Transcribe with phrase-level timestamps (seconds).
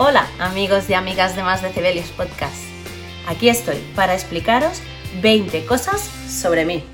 [0.00, 2.62] Hola amigos y amigas de Más Decibelios Podcast.
[3.26, 4.80] Aquí estoy para explicaros
[5.20, 6.84] 20 cosas sobre mí.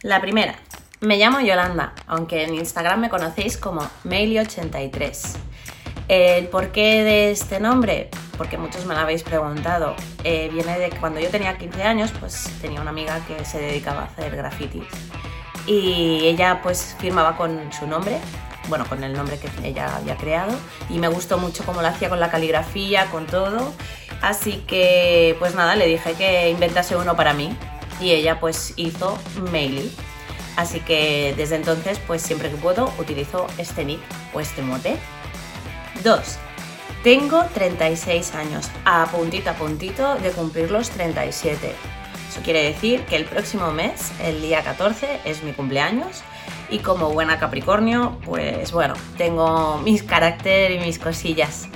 [0.00, 0.54] La primera,
[1.00, 5.36] me llamo Yolanda, aunque en Instagram me conocéis como Maili83.
[6.08, 8.08] El porqué de este nombre,
[8.38, 9.94] porque muchos me lo habéis preguntado,
[10.24, 14.00] eh, viene de cuando yo tenía 15 años, pues tenía una amiga que se dedicaba
[14.00, 14.88] a hacer grafitis.
[15.66, 18.18] Y ella pues firmaba con su nombre,
[18.68, 20.52] bueno, con el nombre que ella había creado,
[20.88, 23.72] y me gustó mucho cómo lo hacía con la caligrafía, con todo.
[24.20, 27.56] Así que pues nada, le dije que inventase uno para mí
[28.00, 29.18] y ella pues hizo
[29.50, 29.92] Maily.
[30.56, 34.00] Así que desde entonces pues siempre que puedo utilizo este nick
[34.32, 34.96] o este mote.
[36.04, 36.20] 2.
[37.02, 41.74] Tengo 36 años, a puntito a puntito de cumplir los 37.
[42.28, 46.22] Eso quiere decir que el próximo mes, el día 14, es mi cumpleaños
[46.72, 51.68] y como buena Capricornio, pues bueno, tengo mis carácter y mis cosillas.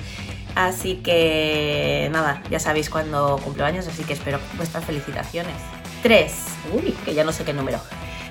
[0.55, 5.55] Así que nada, ya sabéis cuándo cumplo años, así que espero vuestras felicitaciones.
[6.03, 6.33] 3.
[6.73, 7.79] Uy, que ya no sé qué número.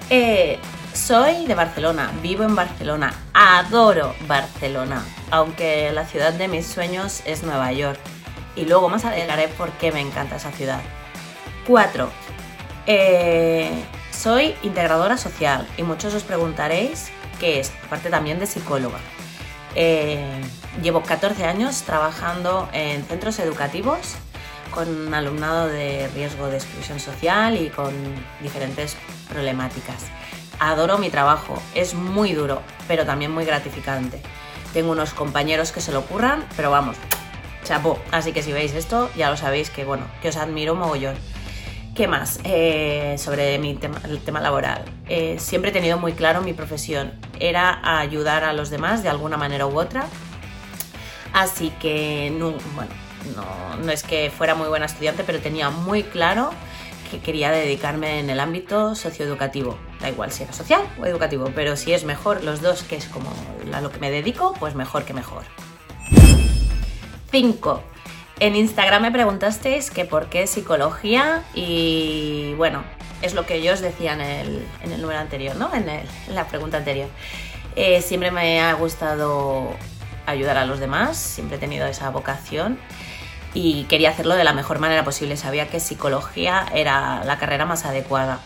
[0.09, 0.57] Eh,
[0.91, 7.43] soy de Barcelona, vivo en Barcelona, adoro Barcelona, aunque la ciudad de mis sueños es
[7.43, 7.99] Nueva York.
[8.55, 10.81] Y luego más adelantaré por qué me encanta esa ciudad.
[11.67, 12.09] 4.
[12.87, 13.69] Eh,
[14.25, 18.97] soy integradora social y muchos os preguntaréis qué es, aparte también de psicóloga.
[19.75, 20.41] Eh,
[20.81, 24.15] llevo 14 años trabajando en centros educativos
[24.71, 27.93] con alumnado de riesgo de exclusión social y con
[28.41, 28.97] diferentes
[29.29, 30.07] problemáticas.
[30.59, 34.23] Adoro mi trabajo, es muy duro, pero también muy gratificante.
[34.73, 36.97] Tengo unos compañeros que se lo ocurran, pero vamos,
[37.63, 37.99] chapó.
[38.11, 41.15] Así que si veis esto, ya lo sabéis que bueno, que os admiro mogollón.
[41.95, 44.83] ¿Qué más eh, sobre mi tema, el tema laboral?
[45.07, 47.13] Eh, siempre he tenido muy claro mi profesión.
[47.39, 50.05] Era ayudar a los demás de alguna manera u otra.
[51.31, 52.91] Así que, no, bueno,
[53.33, 56.51] no, no es que fuera muy buena estudiante, pero tenía muy claro
[57.09, 59.77] que quería dedicarme en el ámbito socioeducativo.
[60.01, 63.05] Da igual si era social o educativo, pero si es mejor los dos, que es
[63.07, 63.31] como
[63.71, 65.43] a lo que me dedico, pues mejor que mejor.
[67.31, 67.94] 5.
[68.39, 72.83] En Instagram me preguntasteis que por qué psicología y bueno,
[73.21, 75.73] es lo que yo os decía en el, número anterior, ¿no?
[75.73, 77.07] En, el, en la pregunta anterior.
[77.77, 79.69] Eh, siempre me ha gustado
[80.25, 82.77] ayudar a los demás, siempre he tenido esa vocación
[83.53, 85.37] y quería hacerlo de la mejor manera posible.
[85.37, 88.39] Sabía que psicología era la carrera más adecuada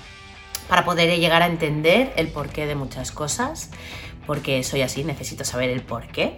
[0.70, 3.72] para poder llegar a entender el porqué de muchas cosas
[4.30, 6.38] porque soy así, necesito saber el por qué.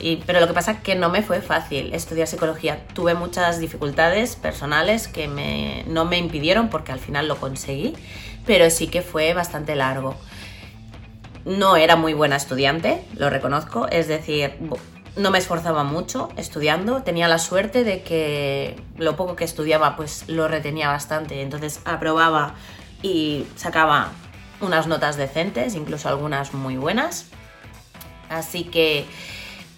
[0.00, 2.84] Y, pero lo que pasa es que no me fue fácil estudiar psicología.
[2.94, 7.94] Tuve muchas dificultades personales que me, no me impidieron porque al final lo conseguí,
[8.44, 10.16] pero sí que fue bastante largo.
[11.44, 14.54] No era muy buena estudiante, lo reconozco, es decir,
[15.16, 20.24] no me esforzaba mucho estudiando, tenía la suerte de que lo poco que estudiaba pues
[20.28, 22.56] lo retenía bastante, entonces aprobaba
[23.02, 24.12] y sacaba
[24.60, 27.26] unas notas decentes, incluso algunas muy buenas.
[28.28, 29.06] Así que,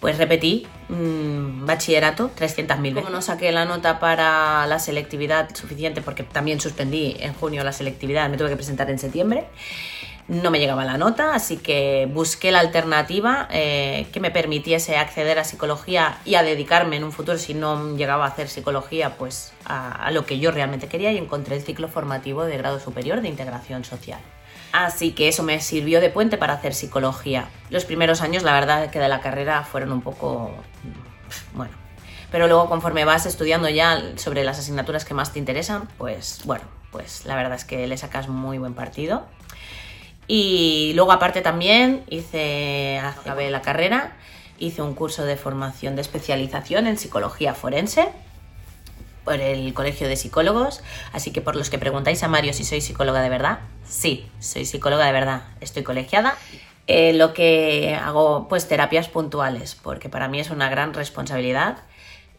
[0.00, 2.94] pues repetí mmm, bachillerato 300.000 veces.
[2.94, 7.72] Como no saqué la nota para la selectividad suficiente, porque también suspendí en junio la
[7.72, 9.46] selectividad, me tuve que presentar en septiembre,
[10.30, 15.40] no me llegaba la nota, así que busqué la alternativa eh, que me permitiese acceder
[15.40, 19.52] a psicología y a dedicarme en un futuro, si no llegaba a hacer psicología, pues
[19.64, 23.20] a, a lo que yo realmente quería y encontré el ciclo formativo de grado superior
[23.22, 24.20] de integración social.
[24.72, 27.48] Así que eso me sirvió de puente para hacer psicología.
[27.70, 30.54] Los primeros años, la verdad, que de la carrera fueron un poco...
[31.54, 31.72] bueno.
[32.30, 36.62] Pero luego conforme vas estudiando ya sobre las asignaturas que más te interesan, pues bueno,
[36.92, 39.26] pues la verdad es que le sacas muy buen partido.
[40.32, 44.12] Y luego aparte también hice, acabé la carrera,
[44.60, 48.06] hice un curso de formación de especialización en psicología forense
[49.24, 50.84] por el Colegio de Psicólogos.
[51.12, 54.66] Así que por los que preguntáis a Mario si soy psicóloga de verdad, sí, soy
[54.66, 56.36] psicóloga de verdad, estoy colegiada.
[56.86, 61.78] Eh, lo que hago, pues terapias puntuales, porque para mí es una gran responsabilidad.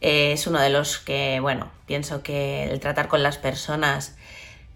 [0.00, 4.16] Eh, es uno de los que, bueno, pienso que el tratar con las personas,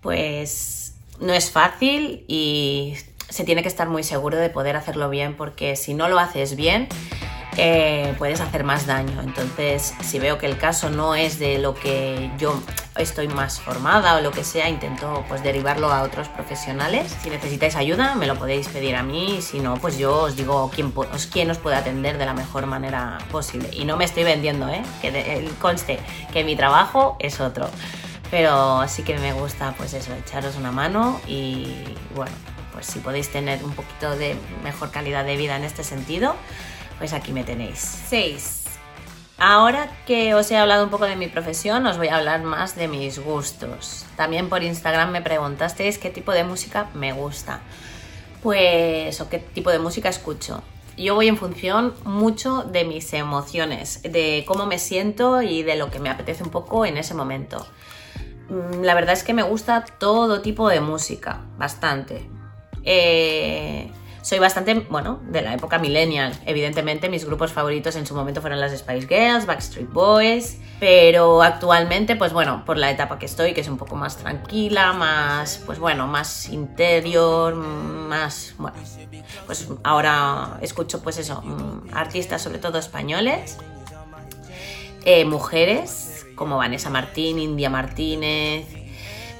[0.02, 0.85] pues
[1.20, 2.94] no es fácil y
[3.28, 6.56] se tiene que estar muy seguro de poder hacerlo bien, porque si no lo haces
[6.56, 6.88] bien,
[7.58, 9.22] eh, puedes hacer más daño.
[9.22, 12.60] Entonces, si veo que el caso no es de lo que yo
[12.96, 17.14] estoy más formada o lo que sea, intento pues derivarlo a otros profesionales.
[17.22, 19.40] Si necesitáis ayuda, me lo podéis pedir a mí.
[19.40, 20.92] Si no, pues yo os digo quién,
[21.32, 23.70] quién os puede atender de la mejor manera posible.
[23.72, 24.82] Y no me estoy vendiendo, ¿eh?
[25.00, 25.98] que conste
[26.32, 27.68] que mi trabajo es otro.
[28.30, 31.74] Pero sí que me gusta, pues eso, echaros una mano y
[32.14, 32.34] bueno,
[32.72, 36.34] pues si podéis tener un poquito de mejor calidad de vida en este sentido,
[36.98, 37.78] Pues aquí me tenéis.
[38.08, 38.64] 6.
[39.38, 42.74] Ahora que os he hablado un poco de mi profesión, os voy a hablar más
[42.74, 44.06] de mis gustos.
[44.16, 47.60] También por Instagram me preguntasteis qué tipo de música me gusta.
[48.42, 50.62] Pues, o qué tipo de música escucho.
[50.96, 55.90] Yo voy en función mucho de mis emociones, de cómo me siento y de lo
[55.90, 57.66] que me apetece un poco en ese momento.
[58.48, 62.28] Mm, la verdad es que me gusta todo tipo de música, bastante.
[62.84, 63.90] Eh,
[64.22, 66.32] soy bastante, bueno, de la época millennial.
[66.46, 72.16] Evidentemente mis grupos favoritos en su momento fueron las Spice Girls, Backstreet Boys, pero actualmente,
[72.16, 75.78] pues bueno, por la etapa que estoy, que es un poco más tranquila, más, pues
[75.78, 78.76] bueno, más interior, más, bueno,
[79.46, 83.58] pues ahora escucho pues eso, mm, artistas sobre todo españoles,
[85.04, 88.66] eh, mujeres como Vanessa Martín, India Martínez,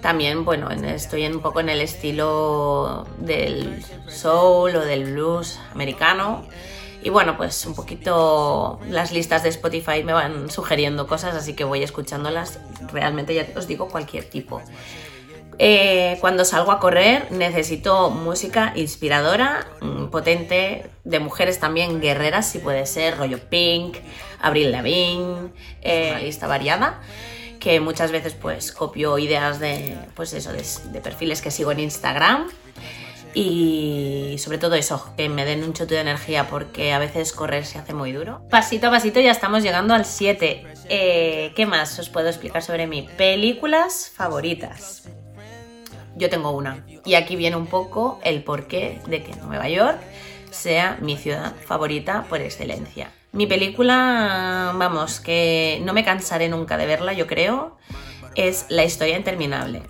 [0.07, 6.45] también, bueno, estoy un poco en el estilo del soul o del blues americano.
[7.03, 11.65] Y bueno, pues un poquito las listas de Spotify me van sugiriendo cosas, así que
[11.65, 12.61] voy escuchándolas.
[12.93, 14.63] Realmente ya os digo cualquier tipo.
[15.59, 22.59] Eh, cuando salgo a correr necesito música inspiradora, mm, potente, de mujeres también guerreras, si
[22.59, 23.97] puede ser, rollo Pink,
[24.41, 25.51] Abril Lavigne,
[25.83, 27.01] eh, una lista variada
[27.59, 32.49] que muchas veces pues copio ideas de, pues eso, de, perfiles que sigo en Instagram
[33.35, 37.67] y sobre todo eso, que me den un chote de energía porque a veces correr
[37.67, 38.41] se hace muy duro.
[38.51, 40.65] Pasito a pasito ya estamos llegando al 7.
[40.89, 43.09] Eh, ¿Qué más os puedo explicar sobre mí?
[43.17, 45.09] Películas favoritas.
[46.17, 50.01] Yo tengo una y aquí viene un poco el porqué de que Nueva York
[50.51, 53.11] sea mi ciudad favorita por excelencia.
[53.33, 57.77] Mi película, vamos, que no me cansaré nunca de verla, yo creo,
[58.35, 59.83] es La historia interminable.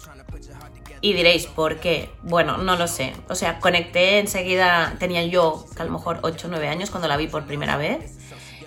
[1.00, 2.10] Y diréis, ¿por qué?
[2.22, 3.12] Bueno, no lo sé.
[3.28, 7.16] O sea, conecté enseguida, tenía yo a lo mejor 8 o 9 años cuando la
[7.16, 8.16] vi por primera vez.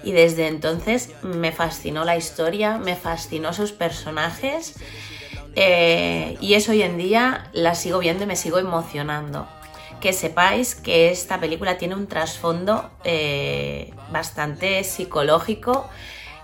[0.04, 4.76] Y desde entonces me fascinó la historia, me fascinó sus personajes.
[5.62, 9.46] Eh, y eso hoy en día la sigo viendo y me sigo emocionando
[10.00, 15.90] que sepáis que esta película tiene un trasfondo eh, bastante psicológico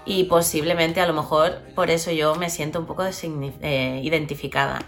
[0.05, 4.79] y posiblemente a lo mejor por eso yo me siento un poco eh, identificada.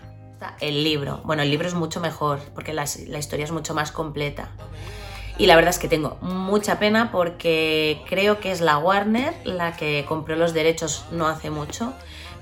[0.59, 4.51] El libro, bueno, el libro es mucho mejor porque la historia es mucho más completa.
[5.37, 9.77] Y la verdad es que tengo mucha pena porque creo que es la Warner la
[9.77, 11.93] que compró los derechos no hace mucho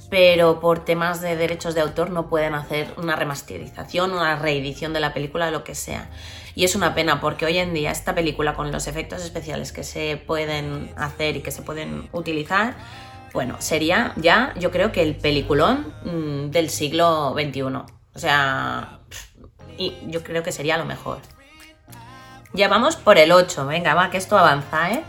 [0.10, 5.00] pero por temas de derechos de autor no pueden hacer una remasterización, una reedición de
[5.00, 6.10] la película, lo que sea.
[6.56, 9.84] Y es una pena porque hoy en día esta película con los efectos especiales que
[9.84, 12.75] se pueden hacer y que se pueden utilizar,
[13.34, 17.62] bueno, sería ya yo creo que el peliculón mm, del siglo XXI.
[17.62, 19.00] O sea,
[19.78, 21.19] y yo creo que sería lo mejor.
[22.54, 25.04] Ya vamos por el 8, venga, va, que esto avanza, ¿eh?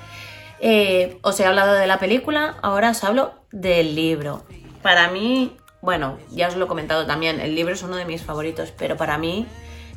[0.58, 1.18] ¿eh?
[1.22, 4.42] Os he hablado de la película, ahora os hablo del libro
[4.86, 8.22] para mí, bueno, ya os lo he comentado también, el libro es uno de mis
[8.22, 9.44] favoritos, pero para mí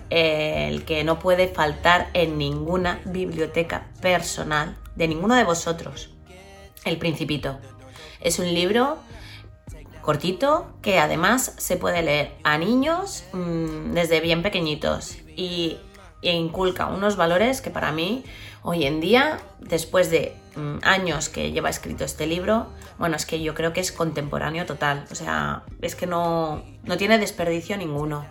[0.10, 6.10] eh, el que no puede faltar en ninguna biblioteca personal de ninguno de vosotros,
[6.86, 7.60] El Principito.
[8.20, 8.98] Es un libro
[10.02, 15.78] cortito que además se puede leer a niños mm, desde bien pequeñitos y
[16.24, 18.24] e inculca unos valores que para mí
[18.64, 20.36] hoy en día, después de
[20.84, 25.06] años que lleva escrito este libro, bueno, es que yo creo que es contemporáneo total,
[25.12, 28.26] o sea, es que no, no tiene desperdicio ninguno.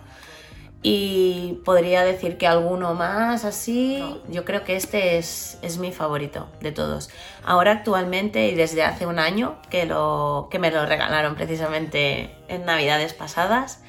[0.81, 6.47] Y podría decir que alguno más así, yo creo que este es, es, mi favorito
[6.61, 7.09] de todos.
[7.43, 12.63] Ahora actualmente y desde hace un año que, lo, que me lo regalaron precisamente en
[12.63, 13.81] navidades pasadas,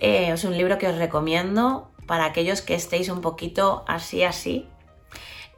[0.00, 4.68] eh, es un libro que os recomiendo para aquellos que estéis un poquito así, así,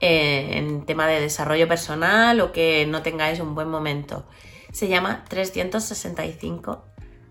[0.00, 4.24] eh, en tema de desarrollo personal o que no tengáis un buen momento.
[4.72, 6.84] Se llama 365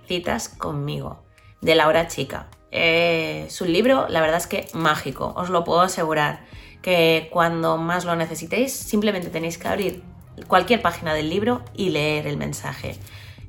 [0.08, 1.24] citas conmigo,
[1.62, 2.50] de Laura Chica.
[2.72, 6.46] Eh, es un libro, la verdad es que mágico, os lo puedo asegurar,
[6.82, 10.04] que cuando más lo necesitéis simplemente tenéis que abrir
[10.48, 12.98] cualquier página del libro y leer el mensaje.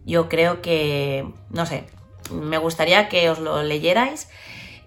[0.06, 1.84] Yo creo que, no sé,
[2.30, 4.28] me gustaría que os lo leyerais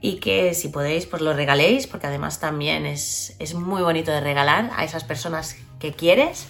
[0.01, 4.71] y que si podéis pues lo regaléis porque además también es, muy bonito de regalar
[4.75, 6.47] a esas personas que quieres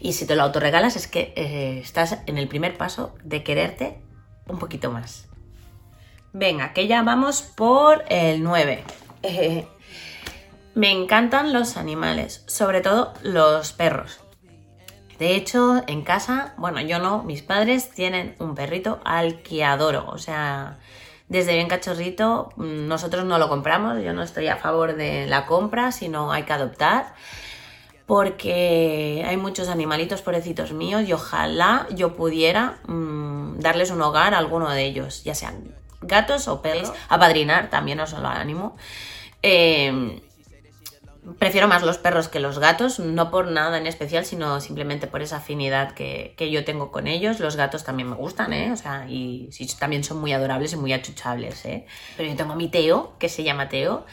[0.00, 3.98] y si te lo autorregalas es que eh, estás en el primer paso de quererte
[4.48, 5.26] un poquito más.
[6.32, 8.84] Venga, que ya vamos por el 9.
[10.74, 14.20] me encantan los animales, sobre todo los perros.
[15.18, 20.04] De hecho, en casa, bueno, yo no, mis padres tienen un perrito al que adoro.
[20.08, 20.78] O sea,
[21.28, 25.92] desde bien cachorrito, nosotros no lo compramos, yo no estoy a favor de la compra,
[25.92, 27.14] sino hay que adoptar.
[28.06, 34.38] porque hay muchos animalitos pobrecitos míos y ojalá yo pudiera mm, darles un hogar a
[34.38, 38.76] alguno de ellos, ya sean gatos o perros, apadrinar, también no solo ánimo.
[39.42, 40.22] Eh,
[41.38, 45.22] prefiero más los perros que los gatos, no por nada en especial, sino simplemente por
[45.22, 47.40] esa afinidad que, yo tengo con ellos.
[47.40, 48.72] Los gatos también me gustan, ¿eh?
[48.72, 51.86] O sea, y también son muy adorables y muy achuchables, ¿eh?
[52.16, 54.06] Pero yo tengo a mi Teo, que se llama Teo,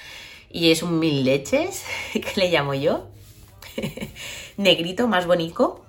[0.50, 3.08] y es un mil leches, que le llamo yo.
[4.58, 5.84] Negrito, más bonito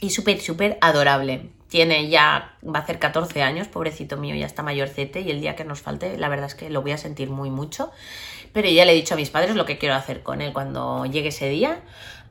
[0.00, 1.50] y súper, súper adorable.
[1.68, 5.56] Tiene ya, va a hacer 14 años, pobrecito mío, ya está mayorcete y el día
[5.56, 7.90] que nos falte, la verdad es que lo voy a sentir muy mucho.
[8.56, 11.04] Pero ya le he dicho a mis padres lo que quiero hacer con él cuando
[11.04, 11.82] llegue ese día.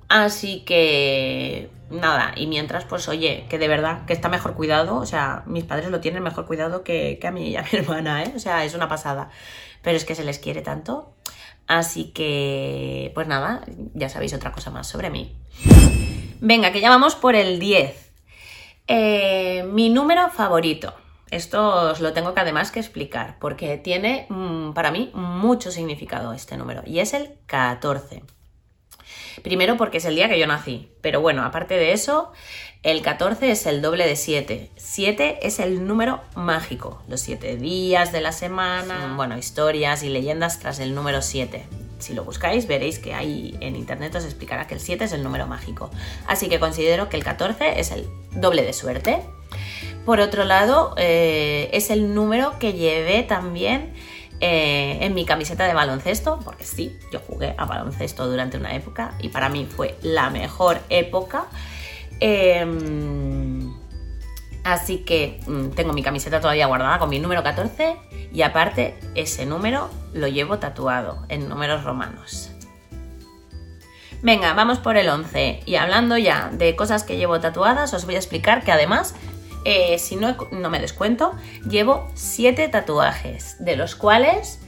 [0.09, 5.05] Así que nada, y mientras, pues oye, que de verdad que está mejor cuidado, o
[5.05, 8.23] sea, mis padres lo tienen mejor cuidado que, que a mí y a mi hermana,
[8.23, 8.33] ¿eh?
[8.35, 9.29] O sea, es una pasada.
[9.83, 11.13] Pero es que se les quiere tanto.
[11.67, 13.63] Así que, pues nada,
[13.93, 15.37] ya sabéis otra cosa más sobre mí.
[16.41, 18.11] Venga, que ya vamos por el 10.
[18.87, 20.91] Eh, mi número favorito.
[21.31, 26.33] Esto os lo tengo que además que explicar, porque tiene mm, para mí mucho significado
[26.33, 28.23] este número, y es el 14.
[29.43, 32.31] Primero porque es el día que yo nací, pero bueno, aparte de eso,
[32.83, 34.69] el 14 es el doble de 7.
[34.75, 40.59] 7 es el número mágico, los 7 días de la semana, bueno, historias y leyendas
[40.59, 41.65] tras el número 7.
[41.99, 45.23] Si lo buscáis veréis que ahí en internet os explicará que el 7 es el
[45.23, 45.89] número mágico.
[46.27, 49.21] Así que considero que el 14 es el doble de suerte.
[50.05, 53.93] Por otro lado, eh, es el número que llevé también
[54.39, 59.15] eh, en mi camiseta de baloncesto, porque sí, yo jugué a baloncesto durante una época
[59.19, 61.45] y para mí fue la mejor época.
[62.19, 63.73] Em,
[64.63, 67.97] así que mm, tengo mi camiseta todavía guardada con mi número 14
[68.31, 72.51] y aparte ese número lo llevo tatuado en números romanos.
[74.21, 78.15] Venga, vamos por el 11 y hablando ya de cosas que llevo tatuadas os voy
[78.15, 79.15] a explicar que además
[79.65, 81.33] eh, si no, no, me descuento,
[81.67, 84.59] llevo 7 tatuajes, de los cuales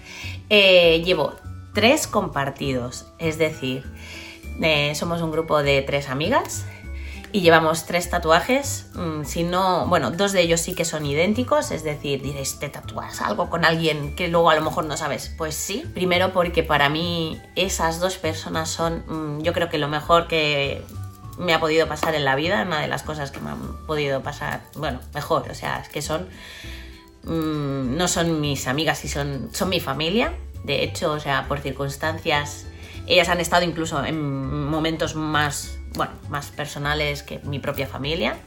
[0.49, 1.35] eh, llevo
[1.73, 3.05] 3 compartidos.
[3.19, 3.85] Es decir,
[4.61, 6.65] eh, somos un grupo de 3 amigas
[7.31, 8.89] y llevamos 3 tatuajes.
[8.95, 12.69] Mm, si no, bueno, dos de ellos sí que son idénticos, es decir, diréis, ¿te
[12.69, 15.31] tatúas algo con alguien que luego a lo mejor no sabes?
[15.37, 19.89] Pues sí, primero porque para mí esas dos personas son, mm, yo creo que lo
[19.89, 20.81] mejor que
[21.37, 24.21] me ha podido pasar en la vida, una de las cosas que me han podido
[24.21, 26.27] pasar, bueno, mejor, o sea, es que son,
[27.23, 31.59] mm, no son mis amigas, y son, son mi familia, de hecho, o sea, por
[31.59, 32.65] circunstancias,
[33.07, 38.37] ellas han estado incluso en momentos más, bueno, más personales que mi propia familia.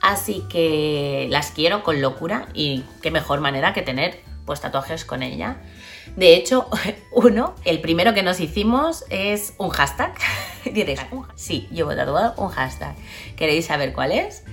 [0.00, 5.22] Así que las quiero con locura y qué mejor manera que tener pues tatuajes con
[5.22, 5.58] ella.
[6.16, 6.68] De hecho,
[7.12, 10.14] uno, el primero que nos hicimos es un hashtag.
[10.64, 11.00] Diréis,
[11.34, 12.94] sí, llevo tatuado un hashtag.
[13.36, 14.44] ¿Queréis saber cuál es?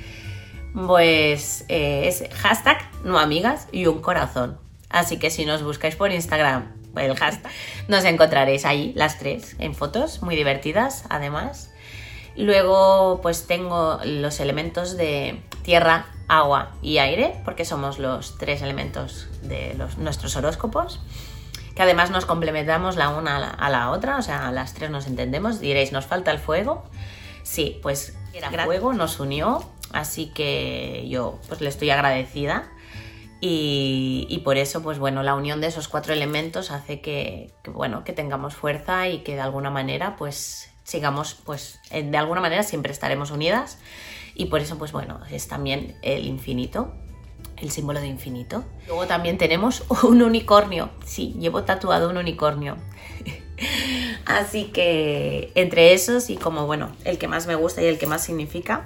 [0.73, 4.57] Pues eh, es hashtag no amigas y un corazón.
[4.89, 7.51] Así que si nos buscáis por Instagram, el hashtag,
[7.87, 11.71] nos encontraréis ahí las tres en fotos, muy divertidas además.
[12.35, 19.27] Luego pues tengo los elementos de tierra, agua y aire, porque somos los tres elementos
[19.41, 21.01] de los, nuestros horóscopos
[21.77, 25.59] que además nos complementamos la una a la, otra, o sea, las tres nos entendemos.
[25.59, 26.83] Diréis, ¿nos falta el fuego?
[27.43, 32.67] Sí, pues el fuego nos unió, así que yo pues le estoy agradecida.
[33.41, 38.11] Y, por eso, pues bueno, la unión de esos cuatro elementos hace que, bueno, que
[38.11, 43.29] tengamos fuerza y que de alguna manera, pues sigamos, pues de alguna manera siempre estaremos
[43.29, 43.77] unidas.
[44.33, 46.95] Y por eso, pues bueno, es también el infinito
[47.61, 48.63] el símbolo de infinito.
[48.87, 50.89] Luego también tenemos un unicornio.
[51.05, 52.77] Sí, llevo tatuado un unicornio.
[54.25, 58.07] Así que entre esos y como bueno, el que más me gusta y el que
[58.07, 58.85] más significa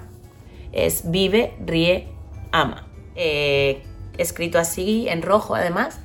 [0.72, 2.08] es vive, ríe,
[2.52, 2.86] ama.
[3.14, 3.82] Eh,
[4.16, 5.98] escrito así en rojo además,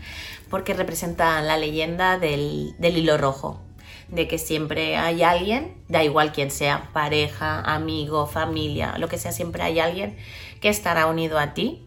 [0.49, 3.61] porque representa la leyenda del, del hilo rojo
[4.09, 9.31] de que siempre hay alguien, da igual quien sea, pareja, amigo, familia, lo que sea,
[9.31, 10.15] siempre hay alguien
[10.61, 11.86] que estará unido a ti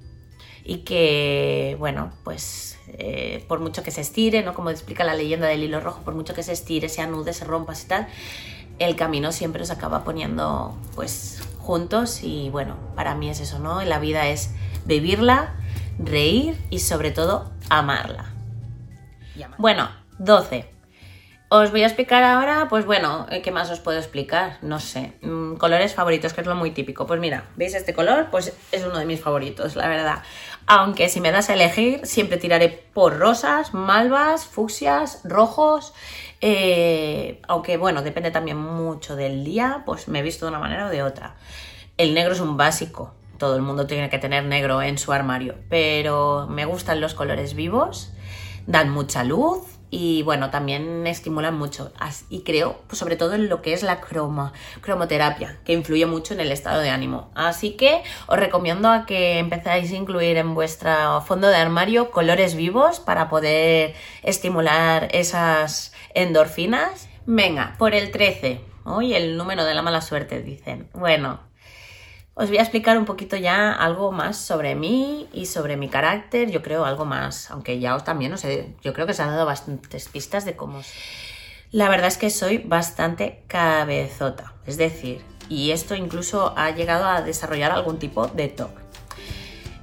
[0.64, 4.54] y que, bueno, pues eh, por mucho que se estire, ¿no?
[4.54, 7.44] Como explica la leyenda del hilo rojo, por mucho que se estire, se anude, se
[7.44, 8.08] rompa y tal,
[8.78, 13.82] el camino siempre se acaba poniendo pues juntos y bueno, para mí es eso, ¿no?
[13.84, 14.50] La vida es
[14.86, 15.54] vivirla,
[15.98, 18.32] reír y sobre todo amarla.
[19.58, 19.88] Bueno,
[20.18, 20.68] 12.
[21.52, 24.58] Os voy a explicar ahora, pues bueno, eh, ¿qué más os puedo explicar?
[24.62, 27.06] No sé, mm, colores favoritos, que es lo muy típico.
[27.06, 28.28] Pues mira, ¿veis este color?
[28.30, 30.22] Pues es uno de mis favoritos, la verdad.
[30.72, 35.92] Aunque si me das a elegir, siempre tiraré por rosas, malvas, fucsias, rojos.
[36.40, 40.86] Eh, aunque bueno, depende también mucho del día, pues me he visto de una manera
[40.86, 41.34] o de otra.
[41.96, 45.56] El negro es un básico, todo el mundo tiene que tener negro en su armario,
[45.68, 48.12] pero me gustan los colores vivos,
[48.68, 51.92] dan mucha luz y bueno, también estimulan mucho.
[52.28, 56.34] Y creo, pues, sobre todo en lo que es la croma, cromoterapia, que influye mucho
[56.34, 57.30] en el estado de ánimo.
[57.34, 62.54] Así que os recomiendo a que empezáis a incluir en vuestro fondo de armario colores
[62.54, 67.08] vivos para poder estimular esas endorfinas.
[67.26, 68.60] Venga, por el 13.
[68.84, 70.88] Hoy el número de la mala suerte, dicen.
[70.94, 71.49] Bueno,
[72.40, 76.50] os voy a explicar un poquito ya algo más sobre mí y sobre mi carácter,
[76.50, 79.26] yo creo algo más, aunque ya os también, no sé, yo creo que os ha
[79.26, 80.80] dado bastantes pistas de cómo...
[81.70, 85.20] La verdad es que soy bastante cabezota, es decir,
[85.50, 88.89] y esto incluso ha llegado a desarrollar algún tipo de TOC.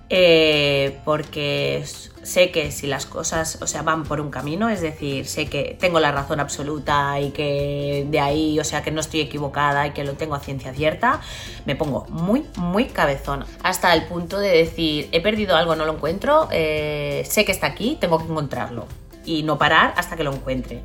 [0.09, 1.83] Eh, porque
[2.27, 5.75] sé que si las cosas, o sea, van por un camino, es decir, sé que
[5.79, 9.91] tengo la razón absoluta y que de ahí, o sea, que no estoy equivocada y
[9.91, 11.21] que lo tengo a ciencia cierta,
[11.65, 13.45] me pongo muy, muy cabezona.
[13.63, 17.67] Hasta el punto de decir, he perdido algo, no lo encuentro, eh, sé que está
[17.67, 18.87] aquí, tengo que encontrarlo
[19.25, 20.83] y no parar hasta que lo encuentre.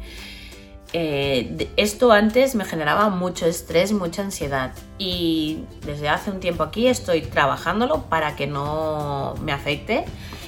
[0.93, 4.73] Eh, esto antes me generaba mucho estrés, mucha ansiedad.
[4.99, 10.05] Y desde hace un tiempo aquí estoy trabajándolo para que no me afecte.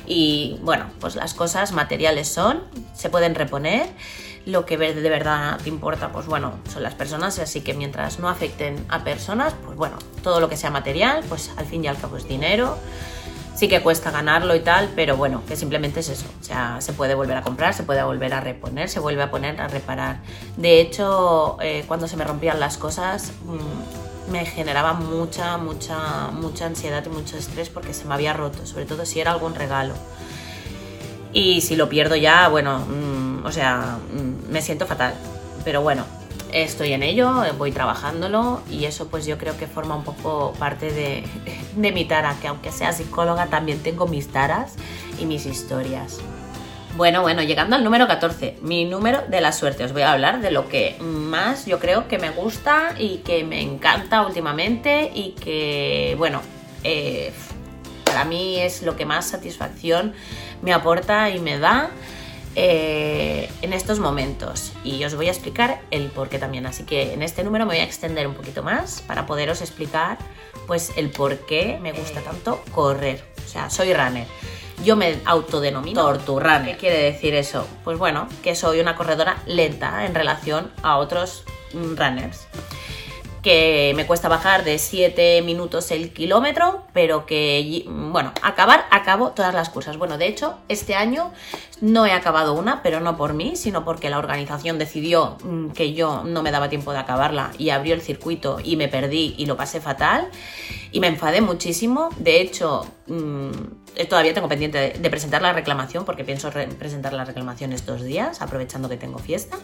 [0.07, 2.63] Y bueno, pues las cosas materiales son,
[2.95, 3.87] se pueden reponer,
[4.47, 8.29] lo que de verdad te importa, pues bueno, son las personas, así que mientras no
[8.29, 11.97] afecten a personas, pues bueno, todo lo que sea material, pues al fin y al
[11.97, 12.77] cabo es dinero,
[13.55, 16.93] sí que cuesta ganarlo y tal, pero bueno, que simplemente es eso, o sea, se
[16.93, 20.21] puede volver a comprar, se puede volver a reponer, se vuelve a poner a reparar.
[20.57, 26.67] De hecho, eh, cuando se me rompían las cosas, mm, me generaba mucha, mucha, mucha
[26.67, 29.95] ansiedad y mucho estrés porque se me había roto, sobre todo si era algún regalo.
[31.33, 35.15] Y si lo pierdo ya, bueno, mm, o sea, mm, me siento fatal.
[35.65, 36.05] Pero bueno,
[36.55, 40.93] estoy en ello, voy trabajándolo y eso pues yo creo que forma un poco parte
[41.77, 44.77] de, mi tara, que aunque sea psicóloga también tengo mis taras
[45.21, 46.21] y mis historias.
[46.97, 49.83] Bueno, bueno, llegando al número 14, mi número de la suerte.
[49.83, 53.43] Os voy a hablar de lo que más yo creo que me gusta y que
[53.43, 56.41] me encanta últimamente y que, bueno,
[56.85, 57.33] eh,
[58.05, 60.13] para mí es lo que más satisfacción
[60.63, 61.91] me aporta y me da
[62.57, 64.73] eh, en estos momentos.
[64.85, 66.67] Y os voy a explicar el por qué también.
[66.67, 70.19] Así que en este número me voy a extender un poquito más para poderos explicar
[70.67, 73.25] pues el por qué me gusta tanto correr.
[73.45, 74.27] O sea, soy runner.
[74.85, 76.75] Yo me autodenomino torturrunner.
[76.75, 77.67] ¿Qué quiere decir eso?
[77.85, 82.47] Pues bueno, que soy una corredora lenta en relación a otros runners
[83.45, 89.55] que me cuesta bajar de 7 minutos el kilómetro, pero que, bueno, acabar, acabo todas
[89.55, 89.99] las cosas.
[89.99, 91.31] Bueno, de hecho, este año
[91.83, 95.93] no he acabado una, pero no por mí, sino porque la organización decidió mm, que
[95.93, 99.45] yo no me daba tiempo de acabarla y abrió el circuito y me perdí y
[99.45, 100.31] lo pasé fatal
[100.91, 102.09] y me enfadé muchísimo.
[102.17, 103.51] De hecho, mm,
[104.09, 108.89] todavía tengo pendiente de presentar la reclamación porque pienso presentar la reclamación estos días, aprovechando
[108.89, 109.59] que tengo fiesta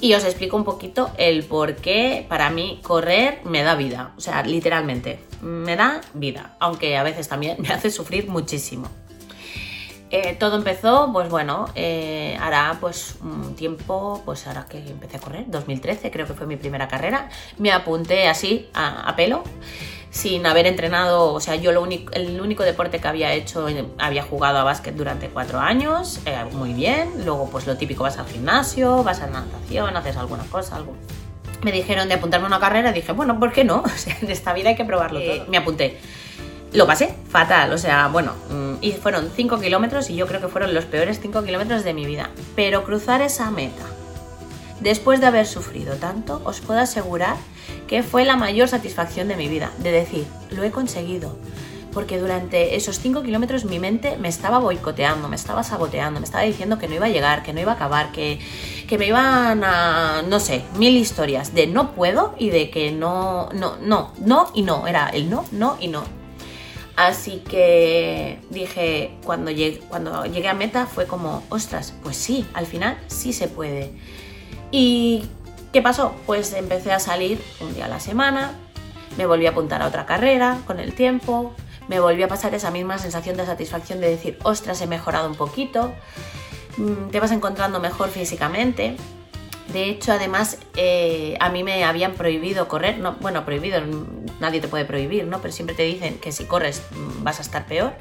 [0.00, 4.20] y os explico un poquito el por qué para mí correr me da vida, o
[4.20, 8.88] sea, literalmente, me da vida, aunque a veces también me hace sufrir muchísimo.
[10.12, 15.20] Eh, todo empezó, pues bueno, eh, hará pues un tiempo, pues ahora que empecé a
[15.20, 19.44] correr, 2013 creo que fue mi primera carrera, me apunté así a pelo
[20.10, 23.66] sin haber entrenado, o sea, yo lo único, el único deporte que había hecho,
[23.98, 28.18] había jugado a básquet durante cuatro años, eh, muy bien, luego pues lo típico, vas
[28.18, 30.94] al gimnasio, vas a natación, haces alguna cosa, algo.
[31.62, 33.82] Me dijeron de apuntarme a una carrera dije, bueno, ¿por qué no?
[33.84, 35.46] O sea, en esta vida hay que probarlo todo.
[35.48, 35.98] Me apunté.
[36.72, 40.48] Lo pasé fatal, o sea, bueno, mm, y fueron cinco kilómetros y yo creo que
[40.48, 42.30] fueron los peores cinco kilómetros de mi vida.
[42.56, 43.84] Pero cruzar esa meta,
[44.80, 47.36] después de haber sufrido tanto, os puedo asegurar
[47.86, 51.36] que fue la mayor satisfacción de mi vida, de decir, lo he conseguido.
[51.92, 56.44] Porque durante esos 5 kilómetros mi mente me estaba boicoteando, me estaba saboteando, me estaba
[56.44, 58.38] diciendo que no iba a llegar, que no iba a acabar, que,
[58.86, 63.48] que me iban a, no sé, mil historias de no puedo y de que no,
[63.54, 66.04] no, no, no y no, era el no, no y no.
[67.00, 69.50] Así que dije, cuando
[69.88, 73.90] cuando llegué a meta fue como, ostras, pues sí, al final sí se puede.
[74.70, 75.24] Y
[75.72, 76.16] ¿Qué pasó?
[76.26, 78.54] Pues empecé a salir un día a la semana,
[79.16, 81.54] me volví a apuntar a otra carrera con el tiempo,
[81.86, 85.36] me volví a pasar esa misma sensación de satisfacción de decir, ostras, he mejorado un
[85.36, 85.92] poquito,
[86.76, 88.96] mm, te vas encontrando mejor físicamente
[89.72, 92.98] De hecho, además, eh, a mí me habían prohibido correr.
[92.98, 93.80] No, bueno, prohibido,
[94.40, 95.40] nadie te puede prohibir, ¿no?
[95.40, 97.92] Pero siempre te dicen que si corres mm, vas a estar peor.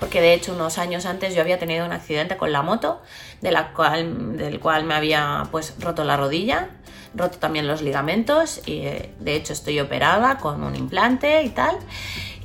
[0.00, 3.00] Porque de hecho, unos años antes yo había tenido un accidente con la moto,
[3.42, 6.70] de la cual, del cual me había pues roto la rodilla,
[7.14, 11.76] roto también los ligamentos y eh, de hecho estoy operada con un implante y tal.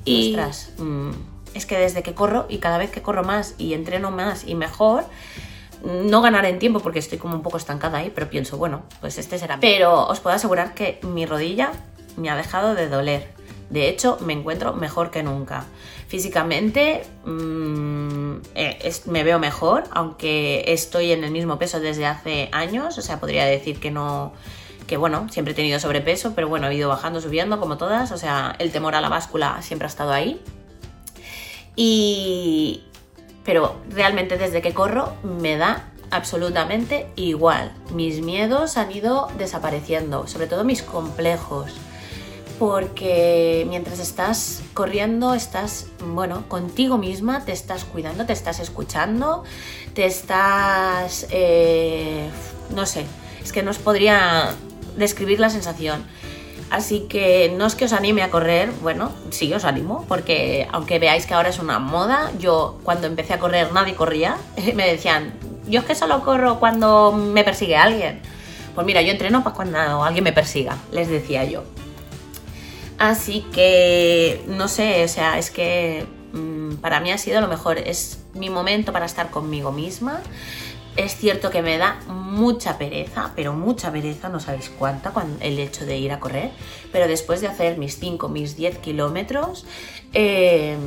[0.03, 0.37] Y
[0.77, 1.11] mm,
[1.53, 4.53] es que desde que corro y cada vez que corro más y entreno más y
[4.53, 5.05] mejor,
[5.83, 9.17] no ganaré en tiempo porque estoy como un poco estancada ahí, pero pienso, bueno, pues
[9.17, 9.59] este será.
[9.59, 11.71] Pero os puedo asegurar que mi rodilla
[12.17, 13.33] me ha dejado de doler.
[13.69, 15.65] De hecho, me encuentro mejor que nunca.
[16.07, 22.97] Físicamente mm, eh, me veo mejor, aunque estoy en el mismo peso desde hace años,
[22.97, 24.33] o sea, podría decir que no,
[24.87, 28.17] que bueno, siempre he tenido sobrepeso, pero bueno, he ido bajando, subiendo, como todas, o
[28.17, 30.41] sea, el temor a la báscula siempre ha estado ahí.
[31.75, 32.83] Y,
[33.43, 37.71] pero realmente desde que corro me da absolutamente igual.
[37.93, 41.71] Mis miedos han ido desapareciendo, sobre todo mis complejos.
[42.59, 49.43] Porque mientras estás corriendo, estás, bueno, contigo misma, te estás cuidando, te estás escuchando,
[49.93, 52.29] te estás, eh,
[52.73, 53.05] no sé,
[53.43, 54.55] es que no os podría
[54.95, 56.05] describir la sensación.
[56.71, 60.97] Así que no es que os anime a correr, bueno, sí os animo, porque aunque
[60.97, 64.37] veáis que ahora es una moda, yo cuando empecé a correr nadie corría,
[64.75, 65.33] me decían,
[65.67, 68.21] yo es que solo corro cuando me persigue alguien.
[68.73, 71.63] Pues mira, yo entreno para cuando alguien me persiga, les decía yo.
[72.97, 77.77] Así que, no sé, o sea, es que mm, para mí ha sido lo mejor,
[77.77, 80.21] es mi momento para estar conmigo misma,
[80.95, 85.85] es cierto que me da mucha pereza, pero mucha pereza, no sabéis cuánta, el hecho
[85.85, 86.51] de ir a correr.
[86.93, 89.65] Pero después de hacer mis 5, mis 10 kilómetros,
[90.13, 90.79] em,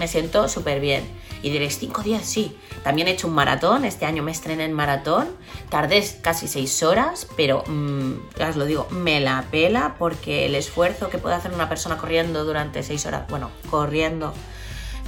[0.00, 1.04] me siento súper bien.
[1.42, 2.56] Y diréis, 5 días, sí.
[2.82, 5.28] También he hecho un maratón, este año me estrené en maratón.
[5.68, 10.54] Tardé casi 6 horas, pero mm, ya os lo digo, me la pela porque el
[10.54, 14.34] esfuerzo que puede hacer una persona corriendo durante 6 horas, bueno, corriendo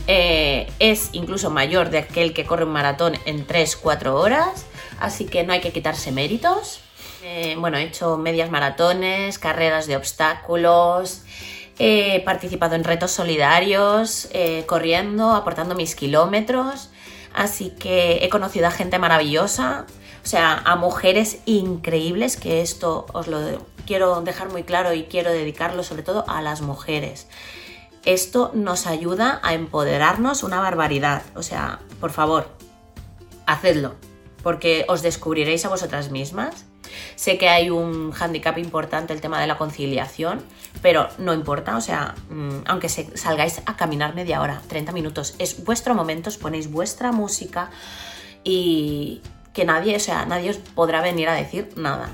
[0.07, 4.67] eh, es incluso mayor de aquel que corre un maratón en 3-4 horas,
[4.99, 6.81] así que no hay que quitarse méritos.
[7.23, 11.23] Eh, bueno, he hecho medias maratones, carreras de obstáculos,
[11.79, 16.91] he participado en retos solidarios, eh, corriendo, aportando mis kilómetros,
[17.35, 19.87] así que he conocido a gente maravillosa,
[20.23, 25.33] o sea, a mujeres increíbles, que esto os lo quiero dejar muy claro y quiero
[25.33, 27.27] dedicarlo sobre todo a las mujeres.
[28.05, 31.23] Esto nos ayuda a empoderarnos una barbaridad.
[31.37, 32.49] O sea, por favor,
[33.47, 33.95] hacedlo,
[34.43, 36.67] porque os descubriréis a vosotras mismas.
[37.17, 40.43] Sé que hay un hándicap importante el tema de la conciliación,
[40.81, 45.65] pero no importa, o sea, mm, aunque salgáis a caminar media hora, 30 minutos, es
[45.65, 47.71] vuestro momento, os ponéis vuestra música
[48.45, 49.21] y
[49.53, 52.11] que nadie, o sea, nadie os podrá venir a decir nada.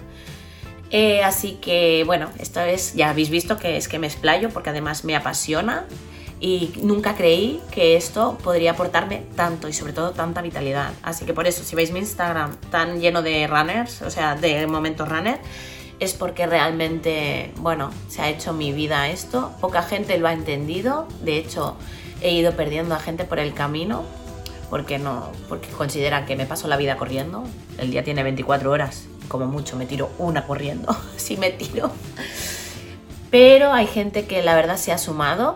[0.90, 4.70] Eh, así que bueno, esta vez ya habéis visto que es que me explayo porque
[4.70, 5.84] además me apasiona
[6.40, 10.92] y nunca creí que esto podría aportarme tanto y sobre todo tanta vitalidad.
[11.02, 14.66] Así que por eso, si veis mi Instagram tan lleno de runners, o sea, de
[14.66, 15.38] momentos runner,
[15.98, 19.52] es porque realmente, bueno, se ha hecho mi vida esto.
[19.60, 21.08] Poca gente lo ha entendido.
[21.22, 21.76] De hecho,
[22.20, 24.04] he ido perdiendo a gente por el camino
[24.70, 27.44] porque no, porque consideran que me paso la vida corriendo.
[27.78, 31.90] El día tiene 24 horas como mucho me tiro una corriendo, si me tiro.
[33.30, 35.54] Pero hay gente que la verdad se ha sumado,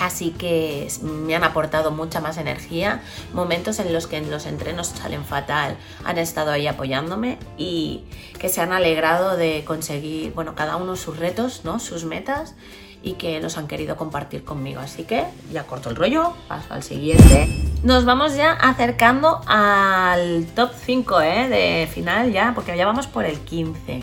[0.00, 3.02] así que me han aportado mucha más energía.
[3.32, 8.04] Momentos en los que los entrenos salen fatal, han estado ahí apoyándome y
[8.38, 11.78] que se han alegrado de conseguir, bueno, cada uno sus retos, ¿no?
[11.78, 12.54] Sus metas
[13.02, 14.80] y que los han querido compartir conmigo.
[14.80, 17.48] Así que ya corto el rollo, paso al siguiente.
[17.82, 21.48] Nos vamos ya acercando al top 5 ¿eh?
[21.48, 24.02] de final ya, porque ya vamos por el 15.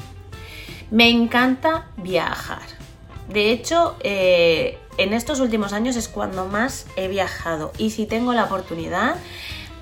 [0.92, 2.62] Me encanta viajar.
[3.30, 7.72] De hecho, eh, en estos últimos años es cuando más he viajado.
[7.78, 9.16] Y si tengo la oportunidad,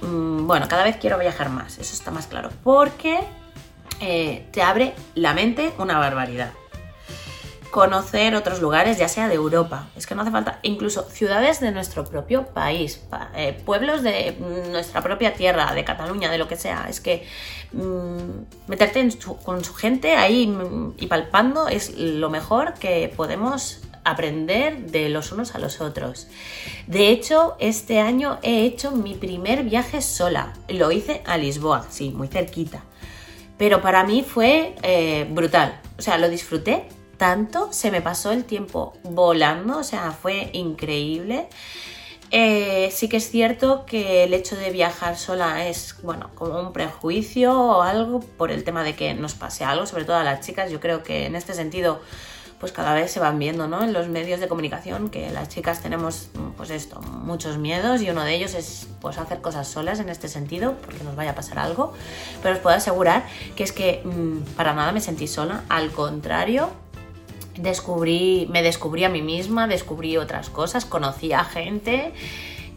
[0.02, 2.50] mm, bueno, cada vez quiero viajar más, eso está más claro.
[2.64, 3.20] Porque
[4.02, 6.52] eh, te abre la mente una barbaridad
[7.76, 9.90] conocer otros lugares, ya sea de Europa.
[9.98, 13.04] Es que no hace falta, incluso ciudades de nuestro propio país,
[13.36, 14.38] eh, pueblos de
[14.72, 16.86] nuestra propia tierra, de Cataluña, de lo que sea.
[16.88, 17.28] Es que
[17.74, 19.10] mm, meterte
[19.44, 25.32] con su gente ahí mm, y palpando es lo mejor que podemos aprender de los
[25.32, 26.28] unos a los otros.
[26.88, 30.54] De hecho, este año he hecho mi primer viaje sola.
[30.70, 32.84] Lo hice a Lisboa, sí, muy cerquita.
[33.58, 35.82] Pero para mí fue eh, brutal.
[35.98, 36.88] O sea, lo disfruté
[37.18, 41.48] tanto, se me pasó el tiempo volando, o sea, fue increíble.
[42.32, 46.74] Eh, sí que es cierto que el hecho de viajar sola es, bueno, como un
[46.74, 50.46] prejuicio o algo por el tema de que nos pase algo, sobre todo a las
[50.46, 50.72] chicas.
[50.72, 52.02] Yo creo que en este sentido,
[52.60, 53.84] pues cada vez se van viendo, ¿no?
[53.84, 58.24] En los medios de comunicación que las chicas tenemos, pues esto, muchos miedos y uno
[58.24, 61.60] de ellos es, pues, hacer cosas solas en este sentido, porque nos vaya a pasar
[61.60, 61.94] algo.
[62.42, 66.70] Pero os puedo asegurar que es que mm, para nada me sentí sola, al contrario,
[67.58, 72.14] descubrí, me descubrí a mí misma, descubrí otras cosas, conocí a gente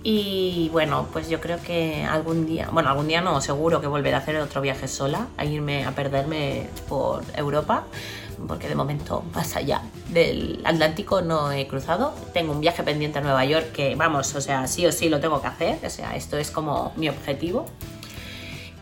[0.03, 4.15] y bueno, pues yo creo que algún día, bueno, algún día no, seguro que volveré
[4.15, 7.85] a hacer otro viaje sola, a irme a perderme por Europa,
[8.47, 12.15] porque de momento más allá del Atlántico no he cruzado.
[12.33, 15.21] Tengo un viaje pendiente a Nueva York que, vamos, o sea, sí o sí lo
[15.21, 17.67] tengo que hacer, o sea, esto es como mi objetivo.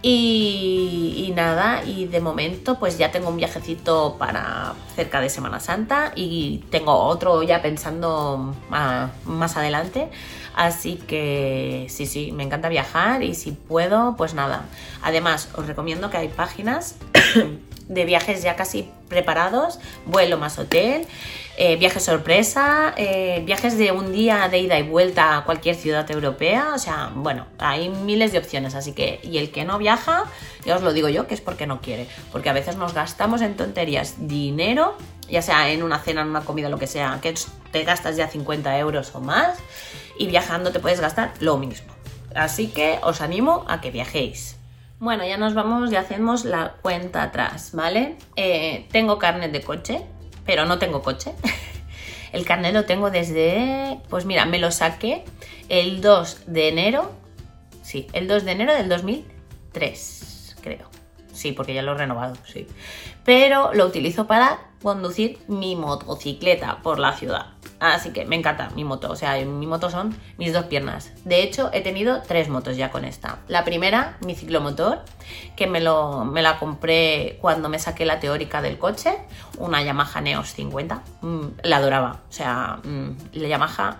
[0.08, 6.12] Y, nada, y de momento pues ya tengo un viajecito para cerca de Semana Santa
[6.14, 10.08] y tengo otro ya pensando más, adelante.
[10.54, 14.66] Así que sí, sí, me encanta viajar y si puedo, pues nada.
[15.02, 16.94] Además, os recomiendo que hay páginas
[17.88, 21.06] de viajes ya casi preparados, vuelo más hotel,
[21.56, 26.10] eh, viajes sorpresa, eh, viajes de un día de ida y vuelta a cualquier ciudad
[26.10, 30.24] europea, o sea, bueno, hay miles de opciones, así que, y el que no viaja,
[30.64, 33.40] ya os lo digo yo, que es porque no quiere, porque a veces nos gastamos
[33.40, 34.96] en tonterías dinero,
[35.30, 37.34] ya sea en una cena, en una comida, lo que sea, que
[37.72, 39.58] te gastas ya 50 euros o más,
[40.18, 41.92] y viajando te puedes gastar lo mismo.
[42.34, 44.56] Así que os animo a que viajéis.
[44.98, 48.16] Bueno, ya nos vamos y hacemos la cuenta atrás, ¿vale?
[48.36, 50.00] Eh, tengo carnet de coche,
[50.46, 51.32] pero no tengo coche.
[52.32, 55.24] El carnet lo tengo desde, pues mira, me lo saqué
[55.68, 57.12] el 2 de enero,
[57.82, 60.90] sí, el 2 de enero del 2003, creo.
[61.36, 62.66] Sí, porque ya lo he renovado, sí.
[63.24, 67.46] Pero lo utilizo para conducir mi motocicleta por la ciudad.
[67.78, 71.12] Así que me encanta mi moto, o sea, mi moto son mis dos piernas.
[71.24, 73.40] De hecho, he tenido tres motos ya con esta.
[73.48, 75.00] La primera, mi ciclomotor,
[75.56, 79.18] que me, lo, me la compré cuando me saqué la teórica del coche,
[79.58, 81.02] una Yamaha Neos 50.
[81.20, 83.98] Mm, la adoraba, o sea, mm, la Yamaha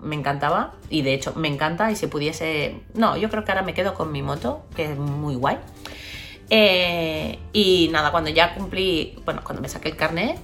[0.00, 2.80] me encantaba y de hecho me encanta y si pudiese...
[2.94, 5.58] No, yo creo que ahora me quedo con mi moto, que es muy guay.
[6.50, 10.38] Eh, y nada, cuando ya cumplí, bueno, cuando me saqué el carnet,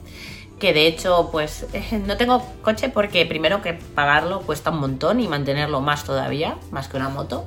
[0.59, 1.67] que de hecho pues
[2.07, 6.89] no tengo coche porque primero que pagarlo cuesta un montón y mantenerlo más todavía, más
[6.89, 7.47] que una moto.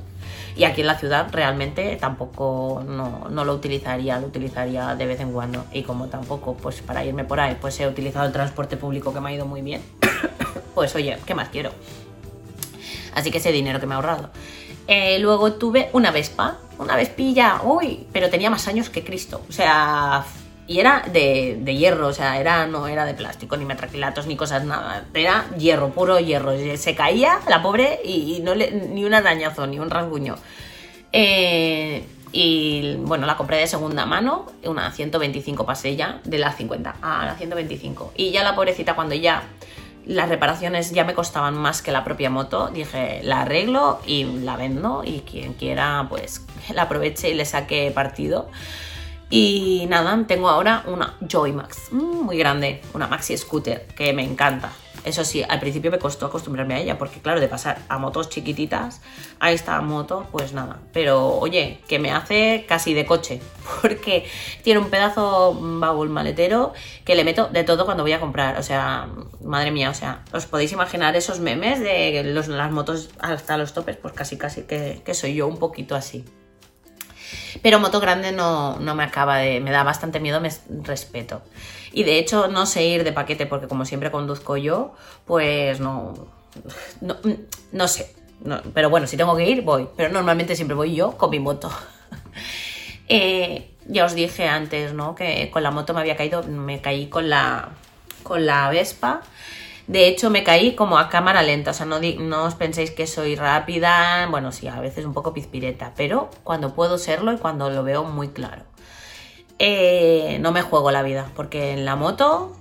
[0.56, 5.20] Y aquí en la ciudad realmente tampoco no, no, lo utilizaría, lo utilizaría de vez
[5.20, 5.64] en cuando.
[5.72, 9.20] Y como tampoco pues para irme por ahí pues he utilizado el transporte público que
[9.20, 9.82] me ha ido muy bien,
[10.74, 11.70] pues oye, ¿qué más quiero?
[13.14, 14.30] Así que ese dinero que me he ahorrado.
[14.88, 19.42] Eh, luego tuve una Vespa, una Vespilla, uy, pero tenía más años que Cristo.
[19.46, 20.24] O sea,
[20.66, 24.64] y era de, hierro, o sea, era, no era de plástico, ni metraquilatos, ni cosas
[24.64, 25.04] nada.
[25.12, 26.52] Era hierro, puro hierro.
[26.76, 30.36] Se caía la pobre y, no le, ni un arañazo, ni un rasguño.
[31.12, 36.96] Eh, y bueno, la compré de segunda mano, una 125 pasé ya, de la 50
[37.02, 38.12] a la 125.
[38.16, 39.42] Y ya la pobrecita, cuando ya
[40.08, 44.56] las reparaciones ya me costaban más que la propia moto, dije, la arreglo y la
[44.56, 48.50] vendo y quien quiera, pues la aproveche y le saque partido.
[49.30, 54.72] Y nada, tengo ahora una Joymax, mm, muy grande, una maxi scooter, que me encanta.
[55.08, 58.28] Eso sí, al principio me costó acostumbrarme a ella, porque claro, de pasar a motos
[58.28, 59.00] chiquititas
[59.40, 60.80] a esta moto, pues nada.
[60.92, 63.40] Pero oye, que me hace casi de coche,
[63.82, 64.26] porque
[64.62, 66.74] tiene un pedazo baúl maletero
[67.06, 68.58] que le meto de todo cuando voy a comprar.
[68.58, 69.08] O sea,
[69.42, 73.96] madre mía, o sea, os podéis imaginar esos memes de las motos hasta los topes,
[73.96, 76.26] pues casi casi que soy yo un poquito así.
[77.62, 79.60] Pero moto grande no, me acaba de.
[79.60, 80.50] me da bastante miedo, me
[80.82, 81.42] respeto.
[81.92, 84.94] Y de hecho, no sé ir de paquete porque, como siempre conduzco yo,
[85.26, 86.14] pues no.
[87.72, 88.14] No, sé.
[88.74, 89.88] pero bueno, si tengo que ir, voy.
[89.96, 91.70] Pero normalmente siempre voy yo con mi moto.
[93.10, 95.14] Eh, ya os dije antes, ¿no?
[95.14, 97.70] Que con la moto me había caído, me caí con la,
[98.22, 99.22] con la Vespa
[99.88, 103.36] de hecho, me caí como a cámara lenta, o sea, no, os penséis que soy
[103.36, 107.82] rápida, bueno, sí, a veces un poco pizpireta, pero cuando puedo serlo y cuando lo
[107.82, 108.64] veo muy claro.
[109.58, 112.54] Eh, no me juego la vida, porque en la moto,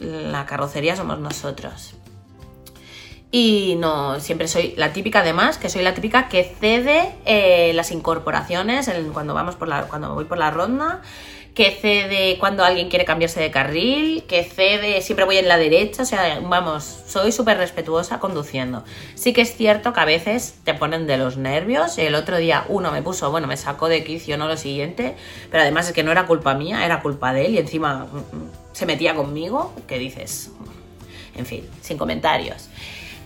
[0.00, 1.96] la carrocería somos nosotros.
[3.30, 7.90] Y no, siempre soy la típica, además, que soy la típica que cede eh, las
[7.90, 11.02] incorporaciones cuando, vamos por la, cuando voy por la ronda
[11.60, 16.04] que cede cuando alguien quiere cambiarse de carril, que cede, siempre voy en la derecha,
[16.04, 18.82] o sea, vamos, soy súper respetuosa conduciendo.
[19.14, 22.64] Sí que es cierto que a veces te ponen de los nervios, el otro día
[22.70, 25.16] uno me puso, bueno, me sacó de quicio, no lo siguiente,
[25.50, 28.16] pero además es que no era culpa mía, era culpa de él y encima mm,
[28.16, 30.52] mm, se metía conmigo, que dices,
[31.36, 32.70] en fin, sin comentarios.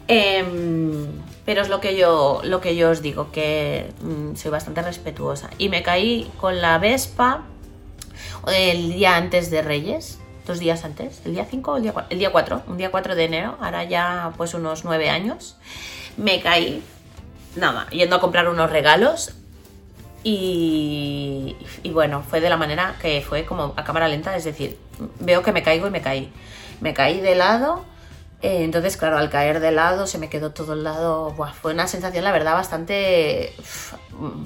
[0.09, 1.07] Em,
[1.45, 5.51] pero es lo que yo, lo que yo os digo, que mm, soy bastante respetuosa.
[5.57, 7.45] Y me caí con la Vespa
[8.49, 12.09] el día antes de Reyes, dos días antes, el día 5 o el día 4,
[12.11, 15.57] el día 4, un día 4 de enero, ahora ya pues unos 9 años,
[16.17, 16.83] me caí,
[17.57, 19.35] nada, yendo a comprar unos regalos
[20.23, 24.79] y, y, bueno, fue de la manera que fue como a cámara lenta, es decir,
[25.21, 26.33] veo que me caigo y me caí.
[26.81, 27.85] Me caí de lado
[28.45, 31.35] eh, entonces, claro, al caer de lado se me quedó todo el lado.
[31.63, 33.55] fue una sensación, la verdad, bastante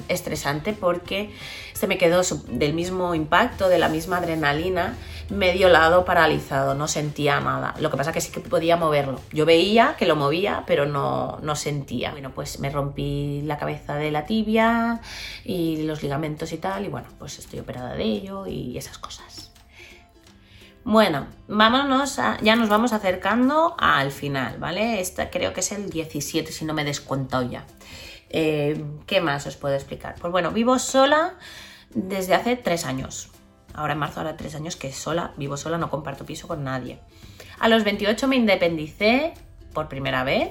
[0.06, 1.34] estresante porque
[1.72, 4.94] se me quedó del mismo impacto, de la misma adrenalina,
[5.30, 7.74] medio lado paralizado, no sentía nada.
[7.80, 9.20] Lo que pasa que sí que podía moverlo.
[9.32, 12.12] Yo veía que lo movía, pero no, no sentía.
[12.12, 15.00] Bueno, pues me rompí la cabeza de la tibia
[15.44, 19.47] y los ligamentos y tal, y bueno, pues estoy operada de ello y esas cosas.
[20.84, 25.00] Bueno, vámonos a, ya nos vamos acercando al final, ¿vale?
[25.00, 27.66] Esta creo que es el 17, si no me he descontado ya.
[28.30, 30.14] Eh, ¿Qué más os puedo explicar?
[30.20, 31.34] Pues bueno, vivo sola
[31.94, 33.30] desde hace tres años.
[33.74, 37.00] Ahora en marzo, ahora tres años que sola, vivo sola, no comparto piso con nadie.
[37.58, 39.34] A los 28 me independicé
[39.74, 40.50] por primera vez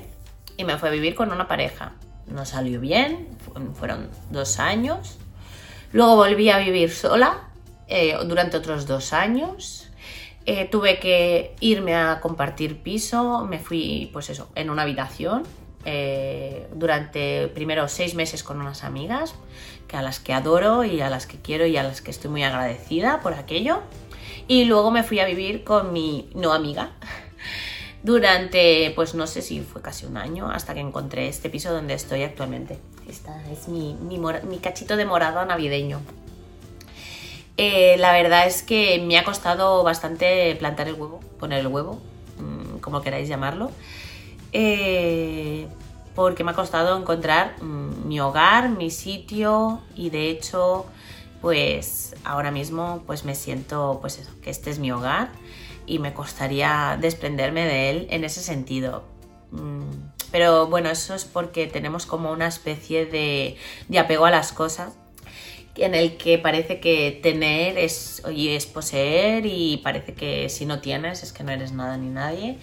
[0.56, 1.94] y me fui a vivir con una pareja.
[2.28, 3.28] No salió bien,
[3.74, 5.18] fueron dos años.
[5.94, 7.50] Luego volví a vivir sola
[7.88, 9.87] eh, durante otros dos años
[10.50, 15.44] eh, tuve que irme a compartir piso, me fui pues eso, en una habitación
[15.84, 19.36] eh, durante primero seis meses con unas amigas
[19.90, 22.32] que a las que adoro y a las que quiero y a las que estoy
[22.32, 23.82] muy agradecida por aquello.
[24.48, 26.92] Y luego me fui a vivir con mi no amiga
[28.04, 31.94] durante, pues no sé si fue casi un año, hasta que encontré este piso donde
[31.94, 32.80] estoy actualmente.
[33.06, 36.00] Esta es mi, mi cachito de morado navideño.
[37.58, 42.00] Eh, la verdad es que me ha costado bastante plantar el huevo, poner el huevo,
[42.38, 43.72] mm, como queráis llamarlo,
[44.54, 45.68] eh,
[46.14, 50.86] porque me ha costado encontrar mm, mi hogar, mi sitio y de hecho,
[51.42, 55.30] pues ahora mismo pues me siento pues eso, que este es mi hogar
[55.88, 59.04] y me costaría desprenderme de él en ese sentido.
[59.52, 59.90] Mm,
[60.32, 64.94] pero bueno, eso es porque tenemos como una especie de, de apego a las cosas
[65.84, 71.24] en el que parece que tener es, es poseer y parece que si no tienes
[71.24, 72.58] es que no eres nada ni nadie.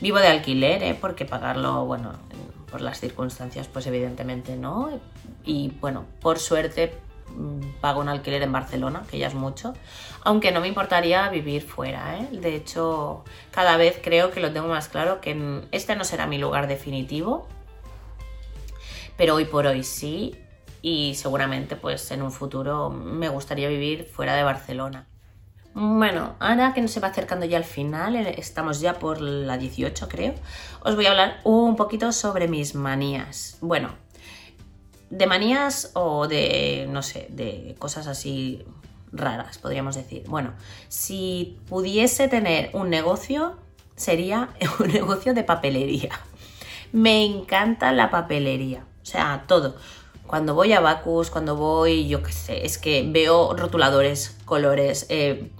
[0.00, 0.96] Vivo de alquiler, ¿eh?
[1.00, 2.12] porque pagarlo, bueno,
[2.70, 5.00] por las circunstancias, pues evidentemente no.
[5.44, 6.92] Y bueno, por suerte
[7.28, 9.74] mm, pago un alquiler en Barcelona, que ya es mucho,
[10.22, 12.18] aunque no me importaría vivir fuera.
[12.18, 12.28] ¿eh?
[12.32, 16.38] De hecho, cada vez creo que lo tengo más claro que este no será mi
[16.38, 17.46] lugar definitivo,
[19.16, 20.34] pero hoy por hoy sí,
[20.84, 25.06] y seguramente pues en un futuro me gustaría vivir fuera de Barcelona.
[25.72, 30.08] Bueno, ahora que se va acercando ya al final, eh, estamos ya por la 18
[30.10, 30.34] creo,
[30.82, 33.56] os voy a hablar un poquito sobre mis manías.
[33.62, 33.94] Bueno,
[35.08, 38.62] de manías o de, no sé, de cosas así
[39.10, 40.24] raras, podríamos decir.
[40.28, 40.52] Bueno,
[40.88, 43.56] si pudiese tener un negocio,
[43.96, 46.10] sería un negocio de papelería.
[46.92, 49.76] Me encanta la papelería, o sea, todo
[50.26, 55.50] cuando voy a Bacus, cuando voy, yo qué sé, es que veo rotuladores, colores, eh,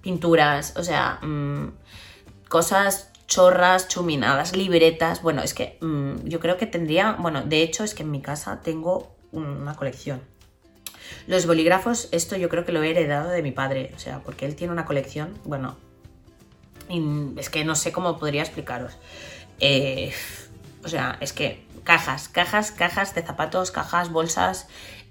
[0.00, 1.72] pinturas, o sea, mm,
[2.48, 5.22] cosas chorras, chuminadas, libretas.
[5.22, 8.20] Bueno, es que mm, yo creo que tendría, bueno, de hecho es que en mi
[8.20, 10.20] casa tengo una colección.
[11.26, 14.46] Los bolígrafos, esto yo creo que lo he heredado de mi padre, o sea, porque
[14.46, 15.76] él tiene una colección, bueno,
[17.36, 18.92] es que no sé cómo podría explicaros.
[19.60, 20.12] Eh,
[20.84, 24.66] o sea, es que cajas, cajas, cajas de zapatos, cajas, bolsas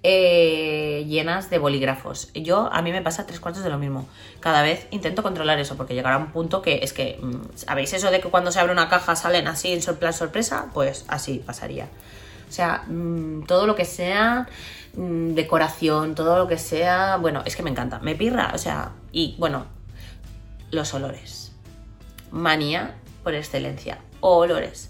[0.06, 2.30] eh, llenas de bolígrafos.
[2.34, 4.06] Yo, a mí me pasa tres cuartos de lo mismo.
[4.42, 8.12] Cada vez intento controlar eso, porque llegará un punto que es que, mm, ¿sabéis eso
[8.12, 10.68] de que cuando se abre una caja salen así en plan sorpresa?
[10.74, 11.88] Pues así pasaría.
[12.50, 14.48] O sea, mm, todo lo que sea
[14.96, 18.92] mm, decoración, todo lo que sea, bueno, es que me encanta, me pirra, o sea,
[19.12, 19.66] y bueno,
[20.72, 21.54] los olores.
[22.32, 24.90] Manía por excelencia, olores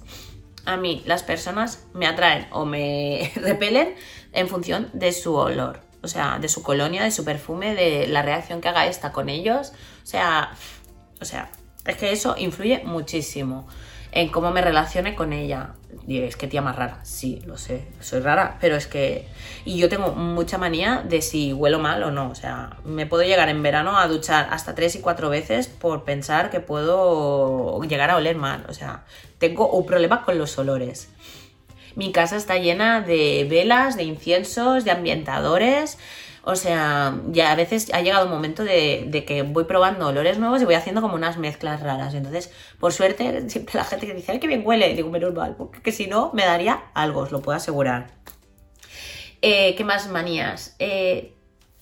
[0.65, 3.95] a mí las personas me atraen o me repelen
[4.31, 8.21] en función de su olor, o sea, de su colonia, de su perfume, de la
[8.21, 9.73] reacción que haga esta con ellos,
[10.03, 10.51] o sea,
[11.21, 11.49] o sea,
[11.85, 13.67] es que eso influye muchísimo
[14.15, 15.71] en cómo me relacione con ella.
[16.05, 16.99] Diréis, qué tía más rara.
[17.03, 19.27] Sí, lo sé, soy rara, pero es que...
[19.65, 22.29] Y yo tengo mucha manía de si huelo mal o no.
[22.29, 26.03] O sea, me puedo llegar en verano a duchar hasta tres y cuatro veces por
[26.03, 28.65] pensar que puedo llegar a oler mal.
[28.69, 29.03] O sea,
[29.39, 31.09] tengo un problema con los olores.
[31.95, 35.97] Mi casa está llena de velas, de inciensos, de ambientadores.
[36.45, 40.61] O sea, ya a veces ha llegado un momento de, que voy probando olores nuevos
[40.61, 42.13] y voy haciendo como unas mezclas raras.
[42.13, 45.55] Entonces, por suerte, siempre la gente que dice, ay, qué bien huele, digo, menos mal,
[45.55, 48.11] porque si no, me daría algo, os lo puedo asegurar.
[49.41, 50.75] Eh, ¿Qué más manías?
[50.79, 51.33] Eh,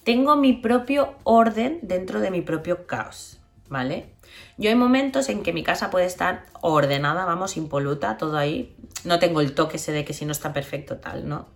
[0.04, 4.14] tengo mi propio orden dentro de mi propio caos, ¿vale?
[4.58, 8.76] Yo hay momentos en que mi casa puede estar ordenada, vamos, impoluta, todo ahí.
[9.06, 11.48] No tengo el toque ese de que si no está perfecto tal, ¿no?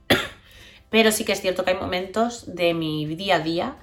[0.90, 3.76] Pero sí que es cierto que hay momentos de mi día a día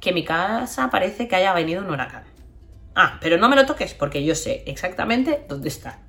[0.00, 2.24] que mi casa parece que haya venido un huracán.
[2.94, 6.00] Ah, pero no me lo toques porque yo sé exactamente dónde está.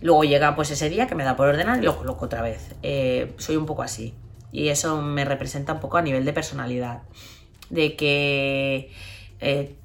[0.00, 2.74] Luego llega pues ese día que me da por ordenar y lo coloco otra vez.
[2.82, 4.14] Eh, soy un poco así.
[4.52, 7.02] Y eso me representa un poco a nivel de personalidad.
[7.70, 8.92] De que
[9.40, 9.76] eh,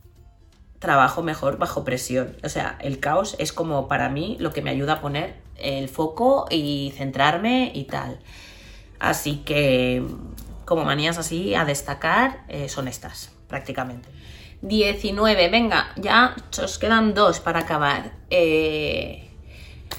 [0.79, 2.35] trabajo mejor bajo presión.
[2.43, 5.87] O sea, el caos es como para mí lo que me ayuda a poner el
[5.89, 8.19] foco y centrarme y tal.
[9.01, 10.05] Así que
[10.63, 14.07] como manías así a destacar eh, son estas, prácticamente.
[14.61, 18.11] 19, venga, ya os quedan dos para acabar.
[18.29, 19.27] Eh,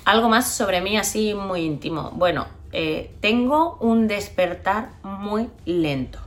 [0.04, 2.12] algo más sobre mí así muy íntimo.
[2.14, 6.20] Bueno, eh, tengo un despertar muy lento.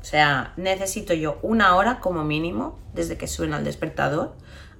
[0.00, 4.34] O sea, necesito yo una hora como mínimo desde que suena el despertador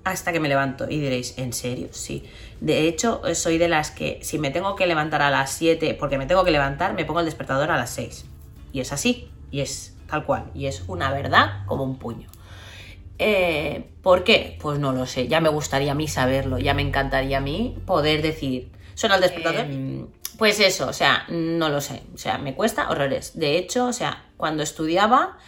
[0.05, 0.87] hasta que me levanto.
[0.89, 1.89] Y diréis, ¿en serio?
[1.93, 2.25] Sí.
[2.61, 6.19] De hecho, soy de las que si me tengo que levantar a las 7 porque
[6.19, 8.25] me tengo que levantar, me pongo el despertador a las 6.
[8.73, 12.29] Y es así, y es tal cual, y es una verdad como un puño.
[13.19, 14.59] Eh, ¿Por qué?
[14.61, 17.79] Pues no lo sé, ya me gustaría a mí saberlo, ya me encantaría a mí
[17.87, 19.61] poder decir, ¿suena el despertador?
[19.61, 23.39] Em, pues eso, o sea, no lo sé, o sea, me cuesta horrores.
[23.39, 25.39] De hecho, o sea, cuando estudiaba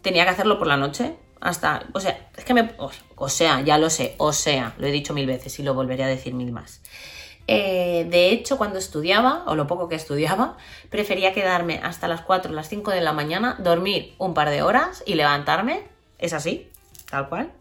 [0.00, 3.76] tenía que hacerlo por la noche, hasta, o sea, es que me, o, sea, ya
[3.76, 6.52] lo sé, o sea, lo he dicho mil veces y lo volveré a decir mil
[6.52, 6.80] más.
[7.46, 10.56] Eh, de hecho, cuando estudiaba, o lo poco que estudiaba,
[10.90, 14.62] prefería quedarme hasta las 4 o las 5 de la mañana, dormir un par de
[14.62, 15.82] horas y levantarme.
[16.18, 16.70] Es así,
[17.10, 17.52] tal cual.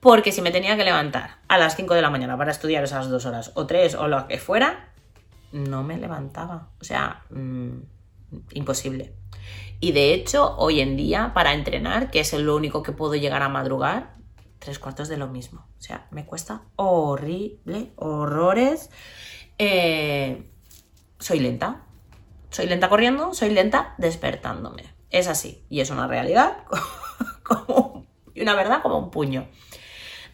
[0.00, 3.08] Porque si me tenía que levantar a las 5 de la mañana para estudiar esas
[3.08, 4.88] dos horas, o tres, o lo que fuera,
[5.52, 6.66] no me levantaba.
[6.80, 7.78] O sea, mm,
[8.54, 9.14] imposible.
[9.84, 13.42] Y de hecho, hoy en día, para entrenar, que es lo único que puedo llegar
[13.42, 14.14] a madrugar,
[14.58, 15.68] tres cuartos de lo mismo.
[15.78, 18.88] O sea, me cuesta horrible, horrores.
[19.58, 20.50] Eh,
[21.18, 21.84] soy lenta.
[22.48, 24.84] Soy lenta corriendo, soy lenta despertándome.
[25.10, 25.66] Es así.
[25.68, 26.64] Y es una realidad
[28.34, 29.48] y una verdad como un puño.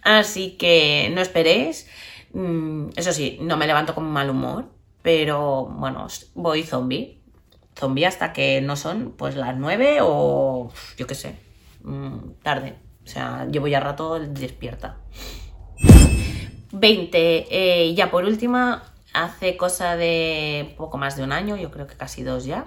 [0.02, 1.88] Así que no esperéis.
[2.34, 4.66] Mm, eso sí, no me levanto con mal humor,
[5.02, 7.19] pero bueno, voy zombie
[7.76, 11.36] zombie hasta que no son pues las 9 o yo qué sé,
[11.82, 12.76] mm, tarde.
[13.04, 14.98] O sea, llevo ya rato despierta.
[16.72, 17.46] 20.
[17.50, 21.96] Eh, ya por última, hace cosa de poco más de un año, yo creo que
[21.96, 22.66] casi dos ya,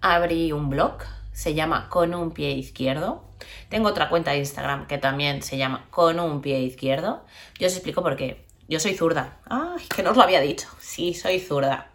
[0.00, 0.98] abrí un blog,
[1.32, 3.24] se llama Con un pie izquierdo.
[3.68, 7.24] Tengo otra cuenta de Instagram que también se llama Con un pie izquierdo.
[7.58, 8.44] Yo os explico por qué.
[8.68, 9.38] Yo soy zurda.
[9.46, 10.68] Ay, que no os lo había dicho.
[10.78, 11.90] Sí, soy zurda.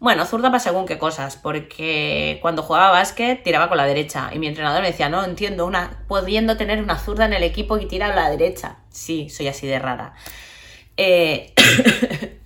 [0.00, 4.38] Bueno, zurda para según qué cosas, porque cuando jugaba básquet tiraba con la derecha y
[4.38, 7.86] mi entrenador me decía, no entiendo, una, pudiendo tener una zurda en el equipo y
[7.86, 8.78] tira a la derecha.
[8.90, 10.14] Sí, soy así de rara.
[10.96, 11.54] Eh,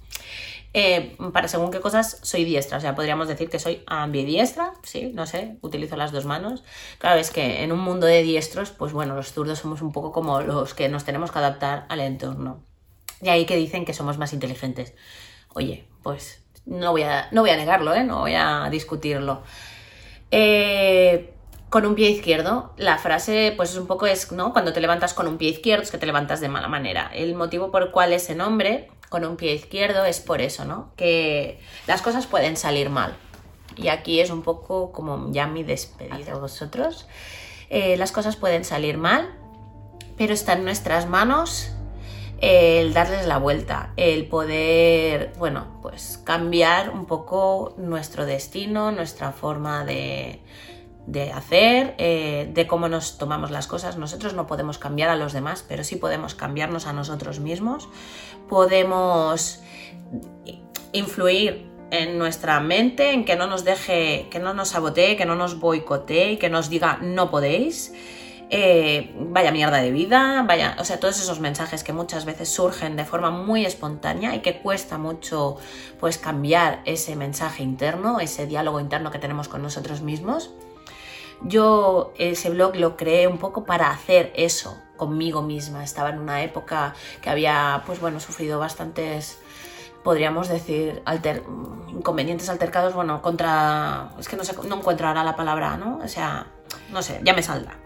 [0.75, 5.11] eh, para según qué cosas soy diestra, o sea, podríamos decir que soy ambidiestra, sí,
[5.15, 6.65] no sé, utilizo las dos manos.
[6.99, 10.13] Claro, es que en un mundo de diestros, pues bueno, los zurdos somos un poco
[10.13, 12.63] como los que nos tenemos que adaptar al entorno.
[13.21, 14.95] Y ahí que dicen que somos más inteligentes.
[15.55, 18.05] Oye, pues no voy a, no voy a negarlo, ¿eh?
[18.05, 19.43] no voy a discutirlo.
[20.31, 21.33] Eh,
[21.71, 24.53] con un pie izquierdo, la frase pues es un poco es, ¿no?
[24.53, 27.11] Cuando te levantas con un pie izquierdo es que te levantas de mala manera.
[27.15, 30.93] El motivo por el cual ese nombre, con un pie izquierdo, es por eso, ¿no?
[30.97, 33.17] Que las cosas pueden salir mal.
[33.77, 37.07] Y aquí es un poco como ya mi despedida a vosotros.
[37.71, 39.35] Eh, las cosas pueden salir mal,
[40.17, 41.71] pero está en nuestras manos
[42.41, 49.85] el darles la vuelta, el poder, bueno, pues cambiar un poco nuestro destino, nuestra forma
[49.85, 50.41] de,
[51.35, 53.97] hacer, eh, de cómo nos tomamos las cosas.
[53.97, 57.89] Nosotros no podemos cambiar a los demás, pero sí podemos cambiarnos a nosotros mismos.
[58.49, 59.61] Podemos
[60.93, 65.35] influir en nuestra mente, en que no nos deje, que no nos sabotee, que no
[65.35, 67.93] nos boicotee, que nos diga no podéis.
[68.51, 72.97] Eh, vaya mierda de vida, vaya, o sea, todos esos mensajes que muchas veces surgen
[72.97, 75.59] de forma muy espontánea y que cuesta mucho
[76.01, 80.51] pues cambiar ese mensaje interno, ese diálogo interno que tenemos con nosotros mismos.
[81.43, 85.85] Yo ese blog lo creé un poco para hacer eso conmigo misma.
[85.85, 89.39] Estaba en una época que había, pues bueno, sufrido bastantes
[90.03, 91.03] podríamos decir,
[91.89, 96.01] inconvenientes altercados, bueno, contra, es que no, no encuentro ahora la palabra, ¿no?
[96.03, 96.47] O sea,
[96.91, 97.77] no sé, ya me saldrá.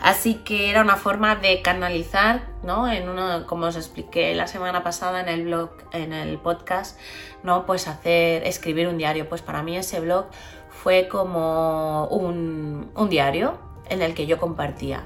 [0.00, 2.90] Así que era una forma de canalizar, ¿no?
[2.90, 6.98] En uno, como os expliqué la semana pasada en el blog, en el podcast,
[7.42, 7.66] ¿no?
[7.66, 9.28] Pues hacer, escribir un diario.
[9.28, 10.26] Pues para mí ese blog
[10.68, 15.04] fue como un, un diario en el que yo compartía.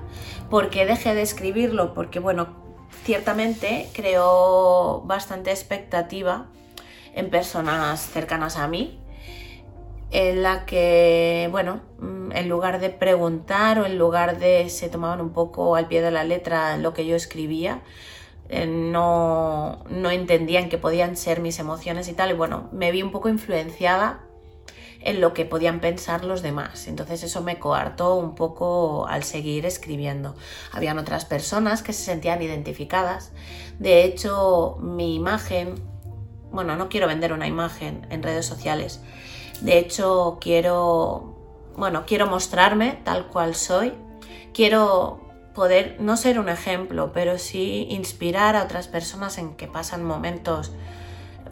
[0.49, 1.95] ¿Por qué dejé de escribirlo?
[1.95, 2.49] Porque, bueno,
[3.05, 6.47] ciertamente creó bastante expectativa
[7.15, 9.01] en personas cercanas a mí,
[10.11, 11.81] en la que, bueno,
[12.35, 16.11] en lugar de preguntar o en lugar de se tomaban un poco al pie de
[16.11, 17.83] la letra lo que yo escribía,
[18.49, 23.03] eh, no, no entendían que podían ser mis emociones y tal, y bueno, me vi
[23.03, 24.21] un poco influenciada
[25.03, 26.87] en lo que podían pensar los demás.
[26.87, 30.35] Entonces eso me coartó un poco al seguir escribiendo.
[30.73, 33.33] Habían otras personas que se sentían identificadas.
[33.79, 35.75] De hecho, mi imagen,
[36.53, 39.01] bueno, no quiero vender una imagen en redes sociales.
[39.61, 41.40] De hecho, quiero,
[41.77, 43.95] bueno, quiero mostrarme tal cual soy.
[44.53, 45.21] Quiero
[45.55, 50.73] poder no ser un ejemplo, pero sí inspirar a otras personas en que pasan momentos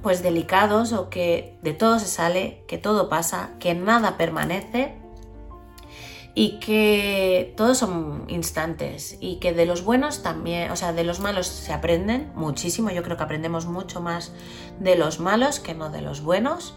[0.03, 4.95] pues delicados o que de todo se sale, que todo pasa, que nada permanece
[6.35, 11.19] y que todos son instantes y que de los buenos también, o sea, de los
[11.19, 14.33] malos se aprenden muchísimo, yo creo que aprendemos mucho más
[14.79, 16.77] de los malos que no de los buenos,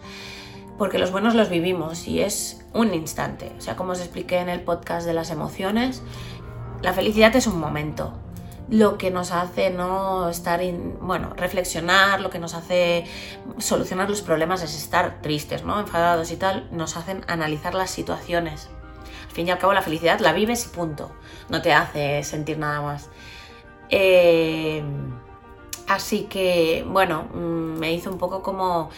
[0.82, 4.50] porque los buenos los vivimos y es un instante, o sea, como os expliqué en
[4.50, 6.02] el podcast de las emociones,
[6.82, 8.14] la felicidad es un momento,
[8.68, 10.60] lo que nos hace no estar,
[11.00, 13.06] bueno, reflexionar, lo que nos hace
[13.60, 15.80] solucionar los problemas es estar tristes, ¿no?
[15.80, 18.72] Enfadados y tal, nos hacen analizar las situaciones.
[19.28, 21.12] Al fin y al cabo la felicidad la vives y punto,
[21.50, 23.08] no te hace sentir nada más.
[23.90, 24.82] Eh,
[25.88, 28.90] así que, bueno, mm, me hizo un poco como...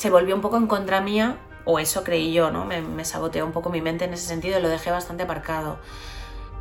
[0.00, 1.36] Se volvió un poco en contra mía,
[1.66, 2.64] o eso creí yo, ¿no?
[2.64, 5.76] Me, me saboteó un poco mi mente en ese sentido y lo dejé bastante aparcado.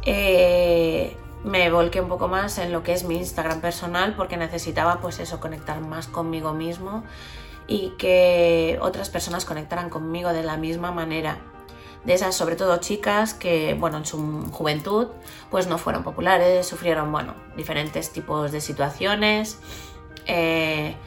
[0.03, 1.15] Eh,
[1.45, 5.19] me volqué un poco más en lo que es mi Instagram personal porque necesitaba pues
[5.19, 7.05] eso, conectar más conmigo mismo
[7.65, 11.37] y que otras personas conectaran conmigo de la misma manera.
[12.03, 15.07] De esas, sobre todo chicas que, bueno, en su juventud,
[15.49, 19.59] pues no fueron populares, sufrieron, bueno, diferentes tipos de situaciones,
[20.25, 20.97] eh,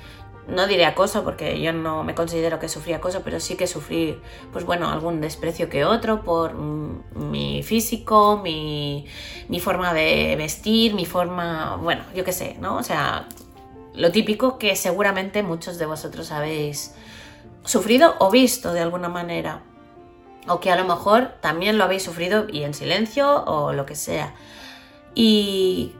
[0.48, 4.20] no diré acoso porque yo no me considero que sufrí acoso, pero sí que sufrí,
[4.52, 9.06] pues bueno, algún desprecio que otro por mi físico, mi,
[9.48, 12.76] mi forma de vestir, mi forma, bueno, yo qué sé, ¿no?
[12.76, 13.28] O sea,
[13.94, 16.94] lo típico que seguramente muchos de vosotros habéis
[17.64, 19.62] sufrido o visto de alguna manera.
[20.48, 23.94] O que a lo mejor también lo habéis sufrido y en silencio o lo que
[23.94, 24.34] sea.
[25.14, 25.92] Y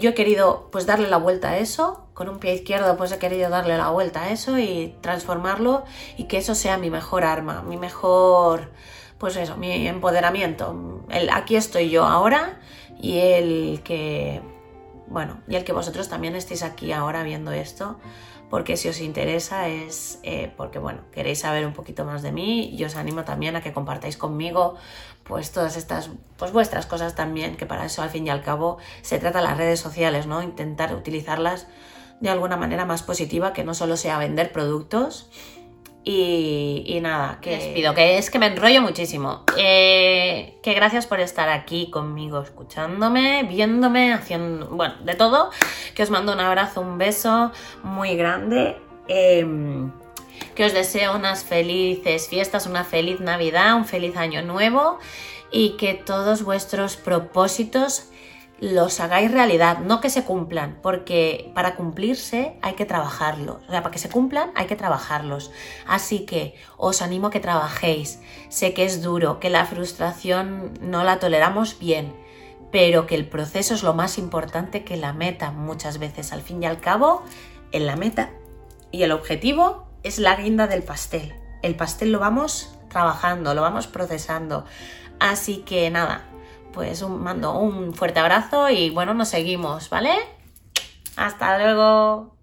[0.00, 3.18] yo he querido pues darle la vuelta a eso, con un pie izquierdo pues he
[3.18, 5.84] querido darle la vuelta a eso y transformarlo
[6.16, 8.70] y que eso sea mi mejor arma, mi mejor,
[9.18, 11.02] pues eso, mi empoderamiento.
[11.10, 12.60] El aquí estoy yo ahora
[13.00, 14.40] y el que,
[15.08, 17.98] bueno, y el que vosotros también estéis aquí ahora viendo esto,
[18.50, 22.68] porque si os interesa es eh, porque, bueno, queréis saber un poquito más de mí
[22.68, 24.76] y os animo también a que compartáis conmigo
[25.24, 28.78] pues todas estas, pues vuestras cosas también, que para eso al fin y al cabo
[29.02, 30.42] se trata las redes sociales, ¿no?
[30.42, 31.66] Intentar utilizarlas
[32.20, 35.30] de alguna manera más positiva, que no solo sea vender productos.
[36.04, 39.44] Y, nada, que les pido, que es que me enrollo muchísimo.
[39.56, 45.50] Eh, que gracias por estar aquí conmigo, escuchándome, viéndome, haciendo, bueno, de todo.
[45.94, 47.52] Que os mando un abrazo, un beso
[47.84, 48.76] muy grande.
[49.06, 49.92] Em,
[50.56, 54.98] que os deseo unas felices fiestas, una feliz Navidad, un feliz año nuevo
[55.52, 58.11] y que todos vuestros propósitos
[58.62, 63.82] los hagáis realidad, no que se cumplan, porque para cumplirse hay que trabajarlos, o sea,
[63.82, 65.50] para que se cumplan hay que trabajarlos.
[65.84, 68.20] Así que os animo a que trabajéis.
[68.50, 72.14] Sé que es duro, que la frustración no la toleramos bien,
[72.70, 76.32] pero que el proceso es lo más importante que la meta muchas veces.
[76.32, 77.24] Al fin y al cabo,
[77.72, 78.30] en la meta
[78.92, 81.34] y el objetivo es la guinda del pastel.
[81.62, 84.66] El pastel lo vamos trabajando, lo vamos procesando.
[85.18, 86.28] Así que nada,
[86.72, 90.12] pues un, mando un fuerte abrazo y bueno, nos seguimos, ¿vale?
[91.16, 92.36] Hasta luego.